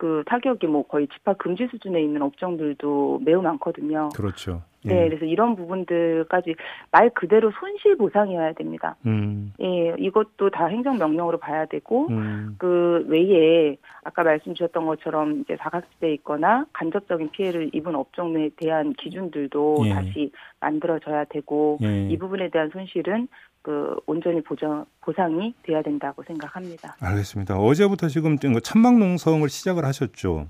그 0.00 0.22
타격이 0.24 0.66
뭐 0.66 0.82
거의 0.86 1.06
집합 1.08 1.36
금지 1.36 1.68
수준에 1.70 2.02
있는 2.02 2.22
업종들도 2.22 3.20
매우 3.22 3.42
많거든요. 3.42 4.08
그렇죠. 4.16 4.62
네, 4.82 5.04
예. 5.04 5.08
그래서 5.08 5.24
이런 5.24 5.56
부분들까지 5.56 6.54
말 6.90 7.10
그대로 7.10 7.50
손실 7.58 7.96
보상이어야 7.96 8.54
됩니다. 8.54 8.96
음. 9.06 9.52
예, 9.60 9.94
이것도 9.98 10.50
다 10.50 10.66
행정 10.66 10.96
명령으로 10.96 11.38
봐야 11.38 11.66
되고 11.66 12.08
음. 12.08 12.56
그 12.58 13.04
외에 13.08 13.76
아까 14.02 14.22
말씀 14.22 14.54
주셨던 14.54 14.86
것처럼 14.86 15.40
이제 15.40 15.56
사각지대에 15.60 16.14
있거나 16.14 16.66
간접적인 16.72 17.30
피해를 17.30 17.70
입은 17.74 17.94
업종에 17.94 18.50
대한 18.56 18.94
기준들도 18.94 19.82
예. 19.86 19.90
다시 19.90 20.32
만들어져야 20.60 21.24
되고 21.24 21.78
예. 21.82 22.08
이 22.08 22.16
부분에 22.16 22.48
대한 22.48 22.70
손실은 22.70 23.28
그 23.62 23.94
온전히 24.06 24.40
보장 24.42 24.86
보상이 25.02 25.54
돼야 25.62 25.82
된다고 25.82 26.22
생각합니다. 26.22 26.96
알겠습니다. 27.00 27.58
어제부터 27.58 28.08
지금 28.08 28.38
천막 28.38 28.98
농성을 28.98 29.46
시작을 29.48 29.84
하셨죠. 29.84 30.48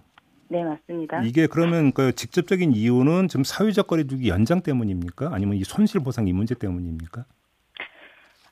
네, 0.51 0.65
맞습니다. 0.65 1.23
이게 1.23 1.47
그러면 1.47 1.93
그 1.93 2.13
직접적인 2.13 2.73
이유는 2.73 3.29
지금 3.29 3.45
사회적 3.45 3.87
거리두기 3.87 4.29
연장 4.29 4.63
때문입니까? 4.63 5.31
아니면 5.33 5.55
이 5.55 5.63
손실 5.63 6.03
보상 6.03 6.27
이 6.27 6.33
문제 6.33 6.57
때문입니까? 6.57 7.25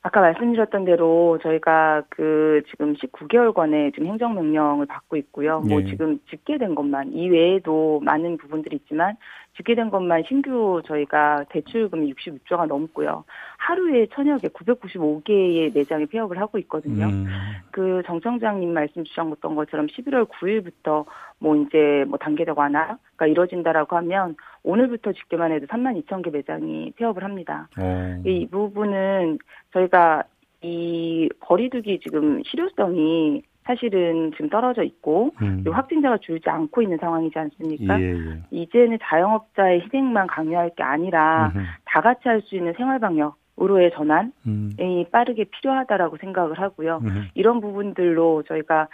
아까 0.01 0.21
말씀드렸던 0.21 0.85
대로 0.85 1.37
저희가 1.43 2.03
그 2.07 2.61
지금 2.69 2.93
19개월간의 2.93 3.93
지금 3.93 4.07
행정명령을 4.07 4.85
받고 4.85 5.17
있고요. 5.17 5.59
뭐 5.59 5.81
예. 5.81 5.83
뭐 5.83 5.91
지금 5.91 6.19
집계된 6.29 6.73
것만 6.73 7.11
이외에도 7.11 7.99
많은 8.05 8.37
부분들이 8.37 8.77
있지만 8.77 9.17
집계된 9.57 9.89
것만 9.89 10.23
신규 10.27 10.81
저희가 10.85 11.45
대출금이 11.49 12.13
66조가 12.13 12.67
넘고요. 12.67 13.25
하루에 13.57 14.07
천여 14.13 14.37
개, 14.37 14.47
995개의 14.47 15.73
매장에 15.75 16.05
폐업을 16.05 16.39
하고 16.39 16.57
있거든요. 16.59 17.07
음. 17.07 17.25
그 17.71 18.01
정청장님 18.05 18.73
말씀 18.73 19.03
주셨던 19.03 19.55
것처럼 19.55 19.87
11월 19.87 20.29
9일부터 20.29 21.05
뭐 21.39 21.55
이제 21.55 22.05
뭐 22.07 22.17
단계적 22.17 22.57
완화가 22.57 23.27
이루어진다라고 23.27 23.95
하면 23.97 24.35
오늘부터 24.63 25.13
집계만 25.13 25.51
해도 25.51 25.65
3만 25.67 26.01
2천 26.05 26.23
개 26.23 26.29
매장이 26.29 26.93
폐업을 26.95 27.23
합니다. 27.23 27.67
음. 27.79 28.23
이 28.25 28.47
부분은 28.47 29.39
저희가 29.73 30.23
이 30.61 31.29
거리두기 31.39 31.99
지금 32.01 32.43
실효성이 32.43 33.43
사실은 33.69 34.31
지금 34.31 34.49
떨어져 34.49 34.81
있고 34.81 35.31
음. 35.43 35.63
확진자가 35.69 36.17
줄지 36.17 36.49
않고 36.49 36.81
있는 36.81 36.97
상황이지 36.97 37.37
않습니까? 37.37 38.01
예, 38.01 38.13
예. 38.15 38.41
이제는 38.49 38.97
자영업자의 39.03 39.81
희생만 39.81 40.25
강요할 40.25 40.71
게 40.75 40.81
아니라 40.81 41.51
음흠. 41.53 41.63
다 41.85 42.01
같이 42.01 42.27
할 42.27 42.41
수 42.41 42.55
있는 42.55 42.73
생활 42.73 42.99
방역 42.99 43.35
으로의 43.61 43.91
전환이 43.93 44.31
음. 44.47 44.71
빠르게 45.11 45.43
필요하다라고 45.43 46.17
생각을 46.17 46.59
하고요. 46.59 47.01
음흠. 47.03 47.19
이런 47.35 47.59
부분들로 47.61 48.43
저희가 48.47 48.87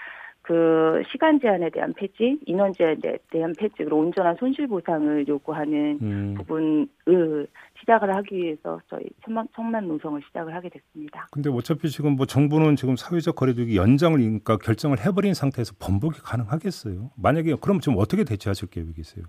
그 0.45 1.01
시간 1.11 1.39
제한에 1.39 1.71
대한 1.71 1.91
폐지, 1.93 2.39
인원 2.45 2.71
제한에 2.71 3.17
대한 3.31 3.51
폐지, 3.57 3.73
그리고 3.77 3.97
온전한 3.97 4.35
손실 4.35 4.67
보상을 4.67 5.27
요구하는 5.27 5.97
음. 6.03 6.35
부분을 6.37 7.47
시작을 7.79 8.15
하기 8.15 8.35
위해서 8.35 8.79
저희 8.87 9.05
천만, 9.23 9.47
천만 9.55 9.87
노성을 9.87 10.21
시작을 10.27 10.53
하게 10.53 10.69
됐습니다. 10.69 11.25
근데 11.31 11.49
어차피 11.49 11.89
지금 11.89 12.15
뭐 12.15 12.27
정부는 12.27 12.75
지금 12.75 12.95
사회적 12.95 13.35
거리두기 13.35 13.75
연장을 13.75 14.19
그러니까 14.19 14.57
결정을 14.57 15.03
해버린 15.03 15.33
상태에서 15.33 15.73
번복이 15.79 16.19
가능하겠어요? 16.23 17.09
만약에 17.17 17.55
그럼 17.59 17.79
지금 17.79 17.97
어떻게 17.97 18.23
대처하실 18.23 18.69
계획이세요? 18.69 19.25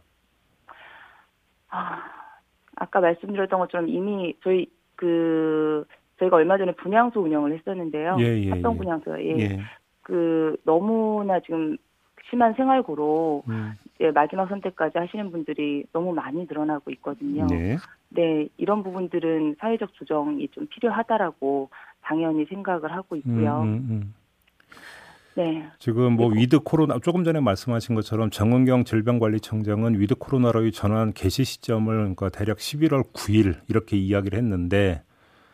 아, 1.71 1.99
아까 2.75 3.01
말씀드렸던 3.01 3.59
것처럼 3.59 3.89
이미 3.89 4.37
저희 4.45 4.67
그 4.97 5.87
저희가 6.19 6.37
얼마 6.37 6.59
전에 6.59 6.73
분향소 6.73 7.23
운영을 7.23 7.57
했었는데요. 7.57 8.19
예, 8.21 8.39
예, 8.39 8.51
합동 8.51 8.75
예. 8.75 8.79
분향소. 8.79 9.19
예. 9.23 9.39
예. 9.39 9.61
그 10.07 10.57
너무나 10.63 11.41
지금 11.41 11.77
심한 12.31 12.55
생활고로 12.55 13.43
음. 13.49 13.73
이제 13.97 14.13
마지막 14.13 14.49
선택까지 14.49 14.99
하시는 14.99 15.33
분들이 15.33 15.85
너무 15.93 16.15
많이 16.15 16.47
늘어나고 16.47 16.93
있거든요. 16.93 17.45
네. 17.47 17.77
네, 18.11 18.49
이런 18.57 18.85
부분들은 18.85 19.57
사회적 19.59 19.95
조정이 19.95 20.47
좀 20.53 20.69
필요하다라고 20.69 21.71
당연히 22.03 22.45
생각을 22.45 22.93
하고 22.93 23.17
있고요. 23.17 23.63
음, 23.63 23.67
음, 23.67 23.87
음. 23.91 24.15
네. 25.35 25.69
지금 25.81 26.13
뭐 26.13 26.29
위드 26.29 26.61
코로나 26.61 27.01
조금 27.01 27.25
전에 27.25 27.41
말씀하신 27.41 27.97
것처럼 27.97 28.31
정은경 28.31 28.85
질병관리청장은 28.85 29.99
위드 29.99 30.15
코로나로의 30.15 30.71
전환 30.71 31.13
개시 31.13 31.43
시점을 31.43 31.93
그러니까 31.93 32.29
대략 32.29 32.59
11월 32.59 33.13
9일 33.13 33.57
이렇게 33.69 33.97
이야기를 33.97 34.39
했는데 34.39 35.03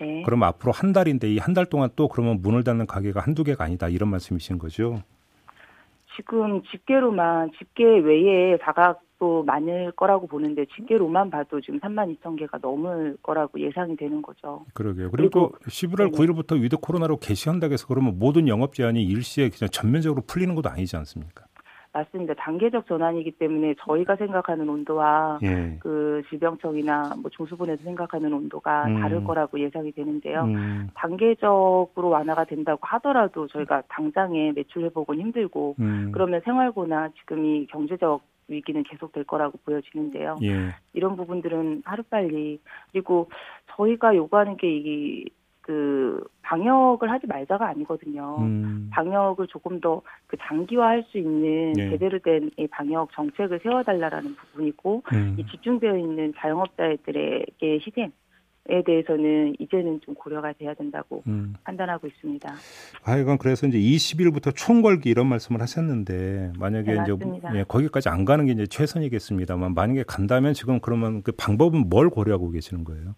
네. 0.06 0.22
그럼 0.24 0.42
앞으로 0.42 0.72
한 0.72 0.92
달인데 0.92 1.28
이 1.32 1.38
한 1.38 1.54
달 1.54 1.66
동안 1.66 1.90
또 1.96 2.08
그러면 2.08 2.40
문을 2.42 2.64
닫는 2.64 2.86
가게가 2.86 3.20
한두 3.20 3.44
개가 3.44 3.64
아니다 3.64 3.88
이런 3.88 4.10
말씀이신 4.10 4.58
거죠? 4.58 5.02
지금 6.16 6.62
집계로만 6.70 7.52
집계 7.58 7.84
외에 7.84 8.58
사각도 8.62 9.44
많을 9.44 9.92
거라고 9.92 10.26
보는데 10.26 10.66
집계로만 10.76 11.30
봐도 11.30 11.60
지금 11.60 11.80
3만 11.80 12.14
2천 12.18 12.38
개가 12.38 12.58
넘을 12.60 13.16
거라고 13.22 13.58
예상이 13.60 13.96
되는 13.96 14.20
거죠. 14.20 14.64
그러게요. 14.74 15.10
그리고, 15.10 15.52
그리고 15.52 15.70
11월 15.70 16.10
네네. 16.14 16.32
9일부터 16.32 16.60
위드 16.60 16.76
코로나로 16.76 17.16
개시한다고 17.18 17.72
해서 17.72 17.86
그러면 17.86 18.18
모든 18.18 18.46
영업 18.48 18.74
제한이 18.74 19.02
일시에 19.04 19.48
그냥 19.48 19.70
전면적으로 19.70 20.22
풀리는 20.26 20.54
것도 20.54 20.68
아니지 20.68 20.96
않습니까? 20.96 21.46
맞습니다. 21.92 22.34
단계적 22.34 22.86
전환이기 22.86 23.32
때문에 23.32 23.74
저희가 23.80 24.16
생각하는 24.16 24.68
온도와 24.68 25.38
예. 25.42 25.76
그 25.80 26.22
질병청이나 26.30 27.14
뭐 27.20 27.30
중수본에서 27.30 27.82
생각하는 27.84 28.32
온도가 28.32 28.86
음. 28.86 29.00
다를 29.00 29.22
거라고 29.24 29.60
예상이 29.60 29.92
되는데요. 29.92 30.44
음. 30.44 30.88
단계적으로 30.94 32.08
완화가 32.08 32.44
된다고 32.44 32.80
하더라도 32.82 33.46
저희가 33.46 33.82
당장에 33.88 34.52
매출 34.52 34.84
회복은 34.84 35.18
힘들고 35.20 35.76
음. 35.80 36.10
그러면 36.12 36.40
생활고나 36.44 37.10
지금 37.20 37.44
이 37.44 37.66
경제적 37.66 38.22
위기는 38.48 38.82
계속될 38.82 39.24
거라고 39.24 39.58
보여지는데요. 39.64 40.38
예. 40.42 40.74
이런 40.94 41.16
부분들은 41.16 41.82
하루빨리 41.84 42.60
그리고 42.90 43.28
저희가 43.76 44.16
요구하는 44.16 44.56
게 44.56 44.72
이 44.72 45.24
그 45.62 46.22
방역을 46.42 47.10
하지 47.10 47.26
말자가 47.26 47.68
아니거든요. 47.68 48.36
음. 48.40 48.90
방역을 48.92 49.46
조금 49.46 49.80
더 49.80 50.02
그 50.32 50.38
장기화할 50.40 51.04
수 51.10 51.18
있는 51.18 51.72
네. 51.72 51.90
제대로 51.90 52.18
된 52.18 52.50
방역 52.70 53.12
정책을 53.12 53.60
세워달라라는 53.62 54.34
부분이고 54.34 55.02
음. 55.12 55.36
이 55.38 55.44
집중되어 55.46 55.98
있는 55.98 56.32
자영업자들에게 56.38 57.52
희생에 57.60 58.10
대해서는 58.86 59.54
이제는 59.58 60.00
좀 60.00 60.14
고려가 60.14 60.54
돼야 60.54 60.72
된다고 60.72 61.22
음. 61.26 61.52
판단하고 61.64 62.06
있습니다. 62.06 62.50
하여간 63.02 63.36
그래서 63.36 63.66
이제 63.66 63.78
20일부터 63.78 64.56
총궐기 64.56 65.10
이런 65.10 65.26
말씀을 65.26 65.60
하셨는데 65.60 66.54
만약에 66.58 66.94
네, 66.94 67.02
이제 67.02 67.14
예, 67.56 67.64
거기까지 67.64 68.08
안 68.08 68.24
가는 68.24 68.46
게 68.46 68.52
이제 68.52 68.66
최선이겠습니다만 68.66 69.74
만약에 69.74 70.04
간다면 70.06 70.54
지금 70.54 70.80
그러면 70.80 71.22
그 71.22 71.32
방법은 71.32 71.90
뭘 71.90 72.08
고려하고 72.08 72.50
계시는 72.50 72.84
거예요? 72.84 73.14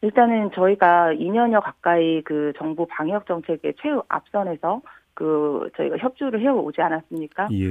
일단은 0.00 0.50
저희가 0.54 1.12
2년여 1.14 1.60
가까이 1.62 2.22
그 2.22 2.52
정부 2.56 2.86
방역 2.86 3.26
정책의 3.26 3.74
최우 3.82 4.02
앞선에서 4.08 4.82
그 5.14 5.68
저희가 5.76 5.96
협조를 5.98 6.40
해오지 6.40 6.80
않았습니까? 6.80 7.48
예. 7.50 7.66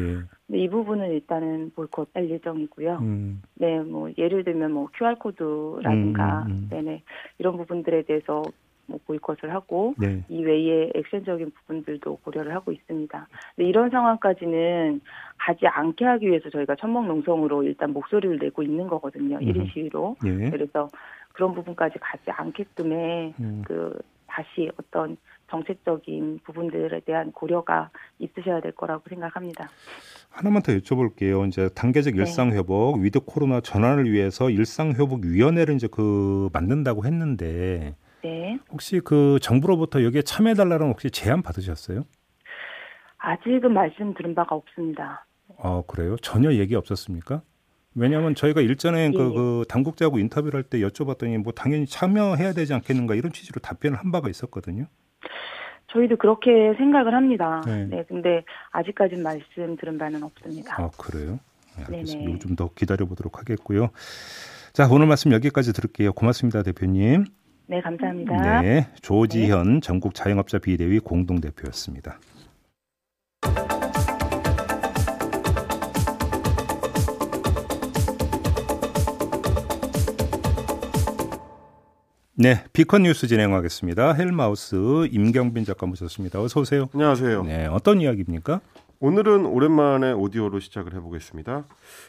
근데 0.45 0.59
이 0.59 0.69
부분은 0.69 1.11
일단은 1.11 1.71
보이콧할 1.75 2.29
예정이고요. 2.29 2.97
음. 2.97 3.41
네, 3.55 3.79
뭐 3.79 4.09
예를 4.17 4.43
들면 4.43 4.73
뭐 4.73 4.89
QR 4.93 5.15
코드라든가, 5.15 6.43
음, 6.43 6.51
음, 6.51 6.51
음, 6.51 6.67
네네 6.69 7.03
이런 7.37 7.55
부분들에 7.55 8.01
대해서 8.01 8.43
뭐 8.87 8.99
보이콧을 9.05 9.53
하고 9.53 9.93
네. 9.97 10.23
이 10.29 10.43
외에 10.43 10.89
액션적인 10.95 11.51
부분들도 11.51 12.17
고려를 12.23 12.55
하고 12.55 12.71
있습니다. 12.71 13.27
근데 13.55 13.69
이런 13.69 13.89
상황까지는 13.89 15.01
가지 15.37 15.67
않게 15.67 16.05
하기 16.05 16.27
위해서 16.27 16.49
저희가 16.49 16.75
천막농성으로 16.75 17.63
일단 17.63 17.91
목소리를 17.91 18.39
내고 18.39 18.63
있는 18.63 18.87
거거든요. 18.87 19.39
1인 19.39 19.71
시위로. 19.73 20.15
예. 20.25 20.49
그래서 20.49 20.87
그런 21.33 21.53
부분까지 21.53 21.99
가지 21.99 22.31
않게끔에 22.31 23.33
음. 23.39 23.61
그 23.65 23.99
다시 24.25 24.69
어떤 24.79 25.17
정책적인 25.49 26.39
부분들에 26.43 26.99
대한 27.01 27.31
고려가 27.31 27.89
있으셔야 28.19 28.59
될 28.59 28.73
거라고 28.73 29.03
생각합니다. 29.09 29.69
하나만 30.29 30.61
더 30.61 30.73
여쭤볼게요. 30.73 31.47
이제 31.47 31.69
단계적 31.73 32.15
네. 32.15 32.21
일상 32.21 32.51
회복, 32.51 32.97
위드 32.97 33.21
코로나 33.21 33.61
전환을 33.61 34.11
위해서 34.11 34.49
일상 34.49 34.91
회복 34.91 35.25
위원회를 35.25 35.75
이제 35.75 35.87
그 35.89 36.49
만든다고 36.53 37.05
했는데 37.05 37.95
네. 38.27 38.59
혹시 38.71 38.99
그 38.99 39.39
정부로부터 39.41 40.03
여기에 40.03 40.23
참여해 40.23 40.55
달라는 40.55 40.89
혹시 40.89 41.09
제안 41.09 41.41
받으셨어요? 41.41 42.03
아직은 43.17 43.73
말씀 43.73 44.13
들은 44.13 44.35
바가 44.35 44.55
없습니다. 44.55 45.25
아, 45.59 45.81
그래요? 45.87 46.17
전혀 46.17 46.51
얘기 46.53 46.75
없었습니까? 46.75 47.41
왜냐하면 47.95 48.35
저희가 48.35 48.61
일전에 48.61 49.11
그, 49.11 49.17
예. 49.17 49.23
그, 49.23 49.33
그 49.33 49.65
당국자하고 49.67 50.19
인터뷰를 50.19 50.57
할 50.57 50.63
때 50.63 50.79
여쭤봤더니 50.79 51.37
뭐 51.39 51.51
당연히 51.51 51.87
참여해야 51.87 52.53
되지 52.53 52.73
않겠는가 52.73 53.15
이런 53.15 53.31
취지로 53.31 53.59
답변을 53.59 53.97
한 53.97 54.11
바가 54.11 54.29
있었거든요. 54.29 54.85
저희도 55.87 56.17
그렇게 56.17 56.75
생각을 56.77 57.13
합니다. 57.15 57.61
네. 57.65 57.85
네 57.85 58.03
근데 58.07 58.43
아직까지는 58.71 59.23
말씀 59.23 59.77
들은 59.77 59.97
바는 59.97 60.21
없습니다. 60.21 60.75
아, 60.79 60.89
그래요? 60.97 61.39
네, 61.77 61.85
알겠습니다. 61.85 62.39
좀더 62.39 62.69
기다려 62.75 63.05
보도록 63.05 63.39
하겠고요. 63.39 63.89
자, 64.73 64.87
오늘 64.91 65.07
말씀 65.07 65.31
여기까지 65.31 65.73
들을게요. 65.73 66.13
고맙습니다, 66.13 66.61
대표님. 66.61 67.25
네, 67.69 67.81
감사합니다. 67.81 68.61
네, 68.61 68.87
조지현 69.01 69.73
네. 69.75 69.79
전국 69.81 70.13
자영업자 70.13 70.57
비대위 70.57 70.99
공동대표였습니다. 70.99 72.17
네, 82.39 82.63
비컨 82.71 83.03
뉴스 83.03 83.27
진행하겠습니다. 83.27 84.13
헬마우스 84.13 85.07
임경빈 85.11 85.65
작가 85.65 85.85
모셨습니다. 85.87 86.39
어서 86.41 86.61
오세요. 86.61 86.87
안녕하세요. 86.93 87.43
네, 87.43 87.65
어떤 87.65 87.99
이야기입니까? 87.99 88.61
오늘은 88.99 89.45
오랜만에 89.45 90.13
오디오로 90.13 90.59
시작을 90.59 90.93
해보겠습니다. 90.93 91.65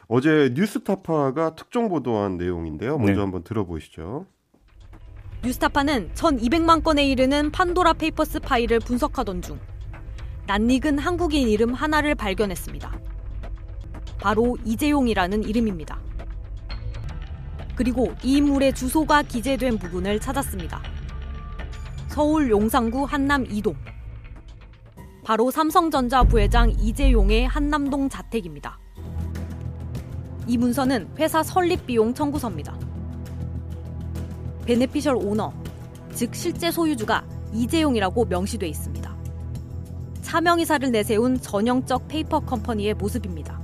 어제 0.06 0.52
뉴스타파가 0.54 1.56
특종 1.56 1.88
보도한 1.88 2.36
내용인데요. 2.36 2.96
먼저 2.98 3.14
네. 3.14 3.20
한번 3.20 3.42
들어보시죠. 3.42 4.26
뉴스타파는 5.44 6.10
1,200만 6.14 6.82
건에 6.82 7.06
이르는 7.06 7.52
판도라 7.52 7.92
페이퍼스 7.92 8.40
파일을 8.40 8.80
분석하던 8.80 9.40
중 9.40 9.60
낯익은 10.46 10.98
한국인 10.98 11.48
이름 11.48 11.74
하나를 11.74 12.14
발견했습니다. 12.14 13.00
바로 14.20 14.56
이재용이라는 14.64 15.44
이름입니다. 15.44 16.00
그리고 17.76 18.12
이 18.24 18.40
인물의 18.40 18.74
주소가 18.74 19.22
기재된 19.22 19.78
부분을 19.78 20.18
찾았습니다. 20.18 20.82
서울 22.08 22.50
용산구 22.50 23.04
한남 23.04 23.44
2동. 23.44 23.76
바로 25.22 25.52
삼성전자 25.52 26.24
부회장 26.24 26.70
이재용의 26.70 27.46
한남동 27.46 28.08
자택입니다. 28.08 28.80
이 30.48 30.56
문서는 30.56 31.10
회사 31.18 31.42
설립 31.42 31.86
비용 31.86 32.12
청구서입니다. 32.14 32.87
Beneficial 34.68 35.16
owner, 35.16 35.50
즉 36.12 36.34
실제 36.34 36.70
소유주가 36.70 37.24
이재용이라고 37.54 38.26
명시돼 38.26 38.68
있습니다. 38.68 39.16
차명이사를 40.20 40.90
내세운 40.90 41.40
전형적 41.40 42.06
페이퍼 42.06 42.40
컴퍼니의 42.40 42.92
모습입니다. 42.92 43.58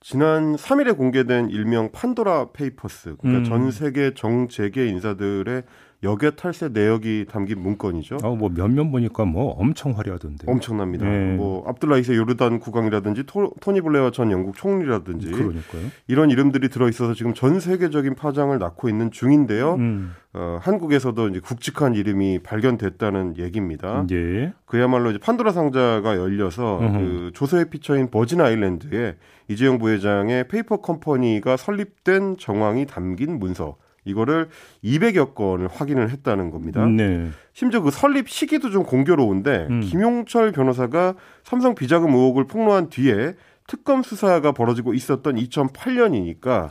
지난 0.00 0.54
3일에 0.56 0.94
공개된 0.98 1.48
일명 1.48 1.90
판도라 1.92 2.50
페이퍼스, 2.52 3.16
그러니까 3.16 3.38
음. 3.38 3.44
전 3.44 3.70
세계 3.70 4.12
정재계 4.12 4.86
인사들의 4.86 5.62
역외 6.04 6.30
탈세 6.36 6.68
내역이 6.68 7.26
담긴 7.30 7.60
문건이죠. 7.60 8.18
어, 8.22 8.36
뭐 8.36 8.50
몇몇 8.50 8.84
보니까 8.90 9.24
뭐 9.24 9.52
엄청 9.52 9.92
화려하던데. 9.92 10.44
엄청납니다. 10.46 11.06
네. 11.06 11.34
뭐 11.34 11.66
압둘라 11.66 12.00
2세 12.00 12.14
요르단 12.14 12.60
국왕이라든지 12.60 13.24
토니 13.24 13.80
블레어 13.80 14.10
전 14.10 14.30
영국 14.30 14.54
총리라든지 14.54 15.30
그러니까요. 15.30 15.82
이런 16.06 16.30
이름들이 16.30 16.68
들어 16.68 16.88
있어서 16.88 17.14
지금 17.14 17.34
전 17.34 17.58
세계적인 17.58 18.14
파장을 18.14 18.56
낳고 18.58 18.88
있는 18.88 19.10
중인데요. 19.10 19.74
음. 19.74 20.12
어, 20.34 20.58
한국에서도 20.60 21.28
이제 21.28 21.40
굵직한 21.40 21.94
이름이 21.94 22.40
발견됐다는 22.42 23.38
얘기입니다. 23.38 24.04
예. 24.10 24.52
그야말로 24.66 25.10
이제 25.10 25.18
판도라 25.18 25.52
상자가 25.52 26.16
열려서 26.16 26.80
그 26.80 27.30
조세 27.34 27.66
회피처인 27.70 28.10
버진 28.10 28.40
아일랜드에 28.40 29.16
이재용 29.48 29.78
부회장의 29.78 30.48
페이퍼 30.48 30.78
컴퍼니가 30.78 31.56
설립된 31.56 32.36
정황이 32.38 32.84
담긴 32.84 33.38
문서 33.38 33.76
이거를 34.04 34.48
200여 34.82 35.34
건을 35.34 35.68
확인을 35.68 36.10
했다는 36.10 36.50
겁니다. 36.50 36.84
네. 36.86 37.30
심지어 37.52 37.80
그 37.80 37.90
설립 37.90 38.28
시기도 38.28 38.70
좀 38.70 38.84
공교로운데 38.84 39.68
음. 39.70 39.80
김용철 39.80 40.52
변호사가 40.52 41.14
삼성 41.42 41.74
비자금 41.74 42.10
의혹을 42.14 42.46
폭로한 42.46 42.88
뒤에 42.90 43.34
특검 43.66 44.02
수사가 44.02 44.52
벌어지고 44.52 44.92
있었던 44.92 45.36
2008년이니까 45.36 46.70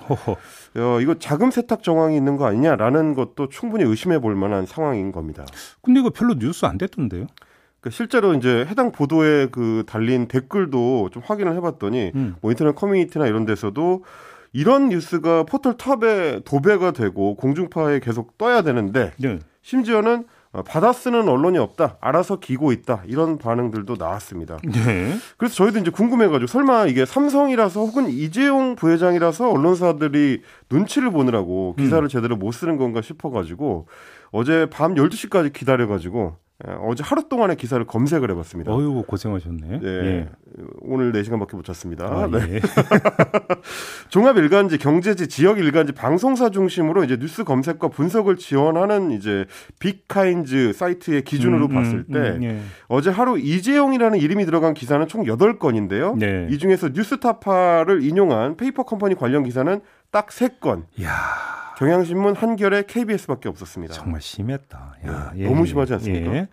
어, 0.77 1.01
이거 1.01 1.15
자금 1.15 1.49
세탁 1.49 1.81
정황이 1.81 2.15
있는 2.15 2.37
거 2.37 2.45
아니냐라는 2.45 3.15
것도 3.15 3.49
충분히 3.49 3.83
의심해 3.83 4.19
볼 4.19 4.35
만한 4.35 4.65
상황인 4.65 5.11
겁니다. 5.11 5.45
근데 5.81 6.01
이거 6.01 6.11
별로 6.11 6.35
뉴스 6.35 6.65
안 6.65 6.77
됐던데요? 6.77 7.25
그러니까 7.79 7.89
실제로 7.89 8.33
이제 8.33 8.65
해당 8.69 8.91
보도에 8.91 9.47
그 9.47 9.83
달린 9.87 10.27
댓글도 10.27 11.09
좀 11.11 11.23
확인을 11.25 11.55
해봤더니 11.55 12.11
음. 12.15 12.35
뭐 12.41 12.51
인터넷 12.51 12.75
커뮤니티나 12.75 13.27
이런 13.27 13.45
데서도 13.45 14.03
이런 14.53 14.89
뉴스가 14.89 15.43
포털 15.43 15.77
탑에 15.77 16.41
도배가 16.45 16.91
되고 16.91 17.35
공중파에 17.35 17.99
계속 17.99 18.37
떠야 18.37 18.61
되는데 18.61 19.11
네. 19.17 19.39
심지어는 19.63 20.25
어, 20.53 20.61
받아 20.61 20.93
쓰는 20.93 21.27
언론이 21.27 21.57
없다. 21.57 21.97
알아서 21.99 22.39
기고 22.39 22.71
있다. 22.71 23.01
이런 23.07 23.39
반응들도 23.39 23.95
나왔습니다. 23.97 24.59
네. 24.63 25.15
그래서 25.37 25.55
저희도 25.55 25.79
이제 25.79 25.89
궁금해가지고 25.89 26.45
설마 26.45 26.85
이게 26.85 27.05
삼성이라서 27.05 27.79
혹은 27.79 28.07
이재용 28.07 28.75
부회장이라서 28.75 29.49
언론사들이 29.49 30.43
눈치를 30.69 31.09
보느라고 31.09 31.75
기사를 31.75 32.03
음. 32.03 32.07
제대로 32.07 32.35
못 32.35 32.51
쓰는 32.51 32.77
건가 32.77 33.01
싶어가지고 33.01 33.87
어제 34.33 34.65
밤 34.69 34.95
12시까지 34.95 35.53
기다려가지고 35.53 36.35
예, 36.67 36.71
어제 36.81 37.03
하루 37.03 37.27
동안의 37.27 37.55
기사를 37.55 37.83
검색을 37.85 38.31
해봤습니다. 38.31 38.73
어유 38.73 39.03
고생하셨네. 39.05 39.79
네, 39.79 39.87
예. 39.87 40.29
오늘 40.81 41.11
4시간밖에 41.11 41.55
못 41.55 41.65
잤습니다. 41.65 42.05
아, 42.05 42.27
네. 42.27 42.55
예. 42.55 42.61
종합 44.09 44.37
일간지, 44.37 44.77
경제지, 44.77 45.27
지역 45.27 45.59
일간지, 45.59 45.93
방송사 45.93 46.49
중심으로 46.51 47.03
이제 47.03 47.17
뉴스 47.17 47.43
검색과 47.43 47.89
분석을 47.89 48.37
지원하는 48.37 49.11
이제 49.11 49.45
빅카인즈 49.79 50.73
사이트의 50.73 51.23
기준으로 51.23 51.65
음, 51.65 51.71
음 51.71 51.75
봤을 51.75 52.03
때 52.05 52.19
음, 52.19 52.43
예. 52.43 52.59
어제 52.87 53.09
하루 53.09 53.37
이재용이라는 53.37 54.19
이름이 54.19 54.45
들어간 54.45 54.73
기사는 54.73 55.05
총 55.07 55.23
8건인데요. 55.25 56.17
네. 56.17 56.47
이 56.49 56.57
중에서 56.57 56.89
뉴스타파를 56.89 58.03
인용한 58.03 58.57
페이퍼 58.57 58.83
컴퍼니 58.83 59.15
관련 59.15 59.43
기사는 59.43 59.81
딱 60.11 60.27
3건. 60.27 60.85
이야. 60.97 61.62
경향신문, 61.83 62.35
한겨레, 62.35 62.83
KBS밖에 62.87 63.49
없었습니다. 63.49 63.93
정말 63.93 64.21
심했다. 64.21 64.95
야, 65.05 65.31
네, 65.35 65.43
예, 65.43 65.47
너무 65.49 65.65
심하지 65.65 65.93
않습니까? 65.95 66.33
예. 66.33 66.47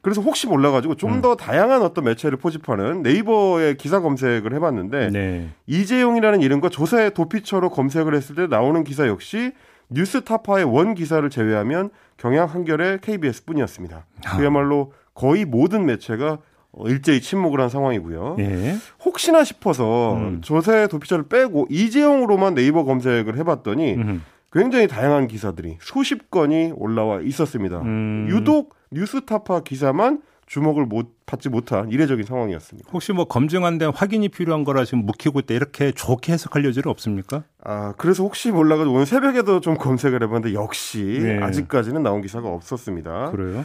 그래서 0.00 0.20
혹시 0.20 0.48
몰라가지고 0.48 0.96
좀더 0.96 1.32
음. 1.32 1.36
다양한 1.36 1.82
어떤 1.82 2.02
매체를 2.04 2.36
포집하는 2.36 3.02
네이버에 3.02 3.74
기사 3.74 4.00
검색을 4.00 4.52
해봤는데 4.54 5.10
네. 5.10 5.48
이재용이라는 5.68 6.40
이름과 6.40 6.70
조세 6.70 7.10
도피처로 7.10 7.70
검색을 7.70 8.12
했을 8.16 8.34
때 8.34 8.46
나오는 8.48 8.82
기사 8.82 9.06
역시 9.06 9.52
뉴스타파의 9.90 10.64
원 10.64 10.94
기사를 10.96 11.28
제외하면 11.30 11.90
경향 12.16 12.48
한겨레 12.48 12.98
KBS뿐이었습니다. 13.02 14.06
아. 14.24 14.36
그야말로 14.36 14.92
거의 15.14 15.44
모든 15.44 15.86
매체가 15.86 16.38
일제히 16.86 17.20
침묵을 17.20 17.60
한 17.60 17.68
상황이고요. 17.68 18.36
예. 18.40 18.76
혹시나 19.04 19.44
싶어서 19.44 20.14
음. 20.14 20.40
조세 20.40 20.88
도피처를 20.88 21.28
빼고 21.28 21.68
이재용으로만 21.70 22.54
네이버 22.54 22.82
검색을 22.82 23.36
해봤더니 23.36 23.94
음. 23.94 24.24
굉장히 24.52 24.86
다양한 24.86 25.28
기사들이 25.28 25.78
수십 25.80 26.30
건이 26.30 26.72
올라와 26.76 27.20
있었습니다. 27.20 27.80
음. 27.82 28.26
유독 28.28 28.74
뉴스타파 28.90 29.62
기사만 29.62 30.22
주목을 30.46 30.84
못 30.84 31.16
받지 31.24 31.48
못한 31.48 31.90
이례적인 31.90 32.26
상황이었습니다. 32.26 32.90
혹시 32.92 33.12
뭐 33.12 33.24
검증 33.24 33.64
안된 33.64 33.92
확인이 33.94 34.28
필요한 34.28 34.64
거라 34.64 34.84
지금 34.84 35.06
묵히고 35.06 35.40
있다 35.40 35.54
이렇게 35.54 35.92
좋게 35.92 36.32
해석할 36.34 36.64
여지는 36.66 36.90
없습니까? 36.90 37.44
아 37.64 37.94
그래서 37.96 38.22
혹시 38.22 38.50
몰라가지고 38.50 38.94
오늘 38.94 39.06
새벽에도 39.06 39.60
좀 39.60 39.78
검색을 39.78 40.22
해봤는데 40.22 40.52
역시 40.52 41.20
네. 41.22 41.38
아직까지는 41.42 42.02
나온 42.02 42.20
기사가 42.20 42.48
없었습니다. 42.48 43.30
그래요? 43.30 43.64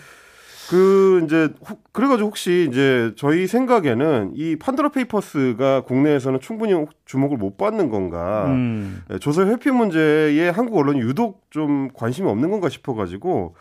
그 0.69 1.21
이제 1.23 1.49
그래가지고 1.93 2.27
혹시 2.27 2.67
이제 2.69 3.13
저희 3.15 3.47
생각에는 3.47 4.33
이 4.35 4.57
판도라 4.57 4.89
페이퍼스가 4.89 5.81
국내에서는 5.81 6.39
충분히 6.39 6.73
주목을 7.05 7.37
못 7.37 7.57
받는 7.57 7.89
건가 7.89 8.47
음. 8.47 9.03
네, 9.09 9.19
조세 9.19 9.43
회피 9.43 9.71
문제에 9.71 10.49
한국 10.49 10.77
언론이 10.77 10.99
유독 10.99 11.47
좀 11.49 11.89
관심이 11.93 12.29
없는 12.29 12.51
건가 12.51 12.69
싶어가지고 12.69 13.55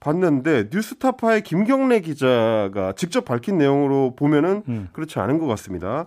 봤는데 0.00 0.68
뉴스타파의 0.72 1.42
김경래 1.42 2.00
기자가 2.00 2.92
직접 2.96 3.24
밝힌 3.24 3.58
내용으로 3.58 4.14
보면은 4.16 4.62
음. 4.68 4.88
그렇지 4.92 5.18
않은 5.18 5.38
것 5.38 5.46
같습니다. 5.46 6.06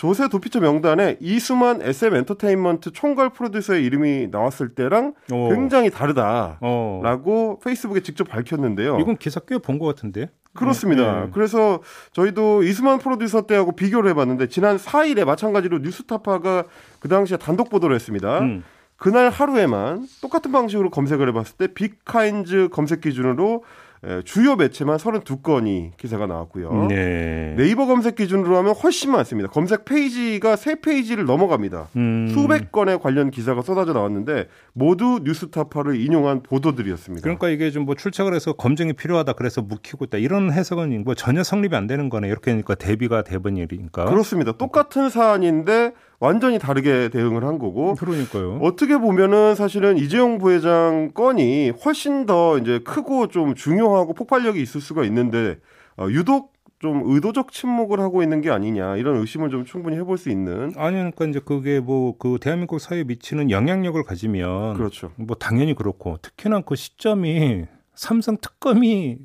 조세 0.00 0.28
도피처 0.28 0.60
명단에 0.60 1.18
이수만 1.20 1.82
SM 1.82 2.14
엔터테인먼트 2.16 2.90
총괄 2.92 3.28
프로듀서의 3.34 3.84
이름이 3.84 4.28
나왔을 4.30 4.70
때랑 4.70 5.12
오. 5.30 5.50
굉장히 5.50 5.90
다르다라고 5.90 6.60
오. 6.62 7.58
페이스북에 7.62 8.00
직접 8.00 8.24
밝혔는데요. 8.24 8.98
이건 8.98 9.18
기사 9.18 9.40
꽤 9.40 9.58
본 9.58 9.78
것 9.78 9.84
같은데. 9.84 10.30
그렇습니다. 10.54 11.24
네. 11.26 11.30
그래서 11.34 11.80
저희도 12.12 12.62
이수만 12.62 12.98
프로듀서 12.98 13.42
때하고 13.46 13.72
비교를 13.76 14.08
해봤는데 14.12 14.48
지난 14.48 14.78
4일에 14.78 15.26
마찬가지로 15.26 15.80
뉴스타파가 15.80 16.64
그 16.98 17.08
당시에 17.08 17.36
단독 17.36 17.68
보도를 17.68 17.94
했습니다. 17.94 18.38
음. 18.40 18.64
그날 18.96 19.28
하루에만 19.28 20.06
똑같은 20.22 20.50
방식으로 20.50 20.88
검색을 20.88 21.28
해봤을 21.28 21.56
때 21.58 21.66
빅카인즈 21.74 22.70
검색 22.72 23.02
기준으로 23.02 23.64
예, 23.64 23.89
주요 24.24 24.56
매체만 24.56 24.96
32건이 24.96 25.96
기사가 25.98 26.26
나왔고요. 26.26 26.86
네. 26.88 27.54
네이버 27.58 27.84
검색 27.86 28.14
기준으로 28.14 28.56
하면 28.56 28.74
훨씬 28.74 29.10
많습니다. 29.12 29.50
검색 29.50 29.84
페이지가 29.84 30.54
3페이지를 30.54 31.24
넘어갑니다. 31.26 31.88
음. 31.96 32.28
수백 32.32 32.72
건의 32.72 32.98
관련 32.98 33.30
기사가 33.30 33.60
쏟아져 33.60 33.92
나왔는데 33.92 34.48
모두 34.72 35.20
뉴스타파를 35.22 36.00
인용한 36.00 36.42
보도들이었습니다. 36.42 37.22
그러니까 37.22 37.48
이게 37.50 37.70
좀 37.70 37.80
뭐 37.80 37.94
출첵을 37.94 38.34
해서 38.34 38.52
검증이 38.52 38.92
필요하다 38.92 39.32
그래서 39.32 39.62
묵히고 39.62 40.04
있다 40.04 40.18
이런 40.18 40.52
해석은 40.52 41.02
뭐 41.04 41.14
전혀 41.14 41.42
성립이 41.42 41.74
안 41.74 41.86
되는 41.86 42.08
거네. 42.10 42.28
이렇게 42.28 42.50
하니까 42.52 42.74
대비가 42.74 43.22
대번 43.22 43.56
일이니까. 43.56 44.04
그렇습니다. 44.04 44.52
똑같은 44.52 45.08
사안인데 45.08 45.92
완전히 46.20 46.58
다르게 46.58 47.08
대응을 47.08 47.44
한 47.44 47.58
거고. 47.58 47.94
그러니까요. 47.94 48.58
어떻게 48.62 48.98
보면은 48.98 49.54
사실은 49.54 49.96
이재용 49.96 50.38
부회장 50.38 51.10
건이 51.12 51.70
훨씬 51.84 52.26
더 52.26 52.58
이제 52.58 52.78
크고 52.80 53.28
좀 53.28 53.54
중요하고 53.54 54.14
폭발력이 54.14 54.60
있을 54.60 54.80
수가 54.80 55.04
있는데 55.04 55.58
어, 55.96 56.06
유독 56.10 56.52
좀 56.78 57.02
의도적 57.04 57.52
침묵을 57.52 58.00
하고 58.00 58.22
있는 58.22 58.40
게 58.40 58.50
아니냐 58.50 58.96
이런 58.96 59.16
의심을 59.18 59.50
좀 59.50 59.66
충분히 59.66 59.96
해볼 59.96 60.16
수 60.16 60.30
있는 60.30 60.72
아니 60.76 60.96
그러니까 60.96 61.26
이제 61.26 61.38
그게 61.38 61.78
뭐 61.78 62.16
그 62.18 62.38
대한민국 62.40 62.78
사회에 62.78 63.04
미치는 63.04 63.50
영향력을 63.50 64.02
가지면 64.02 64.74
그렇죠 64.74 65.12
뭐 65.16 65.36
당연히 65.36 65.74
그렇고 65.74 66.16
특히나 66.22 66.60
그 66.60 66.76
시점이 66.76 67.66
삼성 67.94 68.38
특검이 68.38 69.18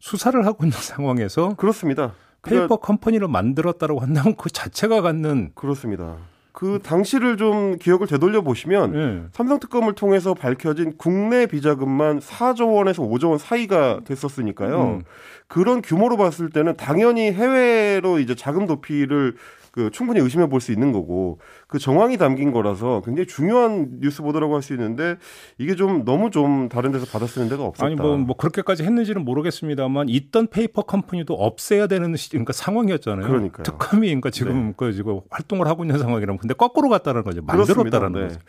수사를 0.00 0.46
하고 0.46 0.64
있는 0.64 0.76
상황에서 0.80 1.54
그렇습니다 1.56 2.14
페이퍼 2.46 2.76
컴퍼니를 2.76 3.28
만들었다고 3.28 4.00
한다면 4.00 4.34
그 4.36 4.50
자체가 4.50 5.02
갖는 5.02 5.50
그렇습니다. 5.54 6.16
그 6.56 6.78
당시를 6.82 7.36
좀 7.36 7.76
기억을 7.76 8.06
되돌려 8.06 8.40
보시면 8.40 8.92
네. 8.92 9.22
삼성 9.32 9.60
특검을 9.60 9.92
통해서 9.92 10.32
밝혀진 10.32 10.94
국내 10.96 11.44
비자금만 11.44 12.20
4조 12.20 12.74
원에서 12.74 13.02
5조 13.02 13.28
원 13.28 13.38
사이가 13.38 14.00
됐었으니까요. 14.06 14.82
음. 14.82 15.02
그런 15.48 15.82
규모로 15.82 16.16
봤을 16.16 16.48
때는 16.48 16.74
당연히 16.76 17.30
해외로 17.30 18.18
이제 18.18 18.34
자금 18.34 18.66
도피를 18.66 19.36
그 19.76 19.90
충분히 19.92 20.20
의심해 20.20 20.48
볼 20.48 20.56
수 20.60 20.72
있는 20.72 20.90
거고 20.90 21.38
그 21.68 21.78
정황이 21.78 22.16
담긴 22.16 22.50
거라서 22.50 23.02
굉장히 23.04 23.26
중요한 23.26 24.00
뉴스 24.00 24.22
보도라고 24.22 24.54
할 24.54 24.62
수 24.62 24.72
있는데 24.72 25.16
이게 25.58 25.76
좀 25.76 26.04
너무 26.06 26.30
좀 26.30 26.68
다른 26.70 26.92
데서 26.92 27.04
받아 27.06 27.26
쓰는 27.26 27.48
데가 27.50 27.62
없었다. 27.62 27.86
아니 27.86 27.94
뭐, 27.94 28.16
뭐 28.16 28.34
그렇게까지 28.36 28.84
했는지는 28.84 29.24
모르겠습니다만 29.24 30.08
있던 30.08 30.46
페이퍼 30.46 30.82
컴퍼니도 30.82 31.34
없애야 31.34 31.86
되는 31.88 32.16
시, 32.16 32.30
그러니까 32.30 32.54
상황이었잖아요. 32.54 33.26
그러니까요. 33.26 33.62
특검이 33.64 34.06
그러니까 34.08 34.30
지금 34.30 34.68
네. 34.68 34.74
그 34.78 34.92
지금 34.94 35.20
활동을 35.30 35.66
하고 35.68 35.84
있는 35.84 35.98
상황이라면 35.98 36.38
근데 36.38 36.54
거꾸로 36.54 36.88
갔다는 36.88 37.22
거죠. 37.22 37.42
만들었다는 37.42 38.12
네. 38.12 38.20
거죠. 38.28 38.40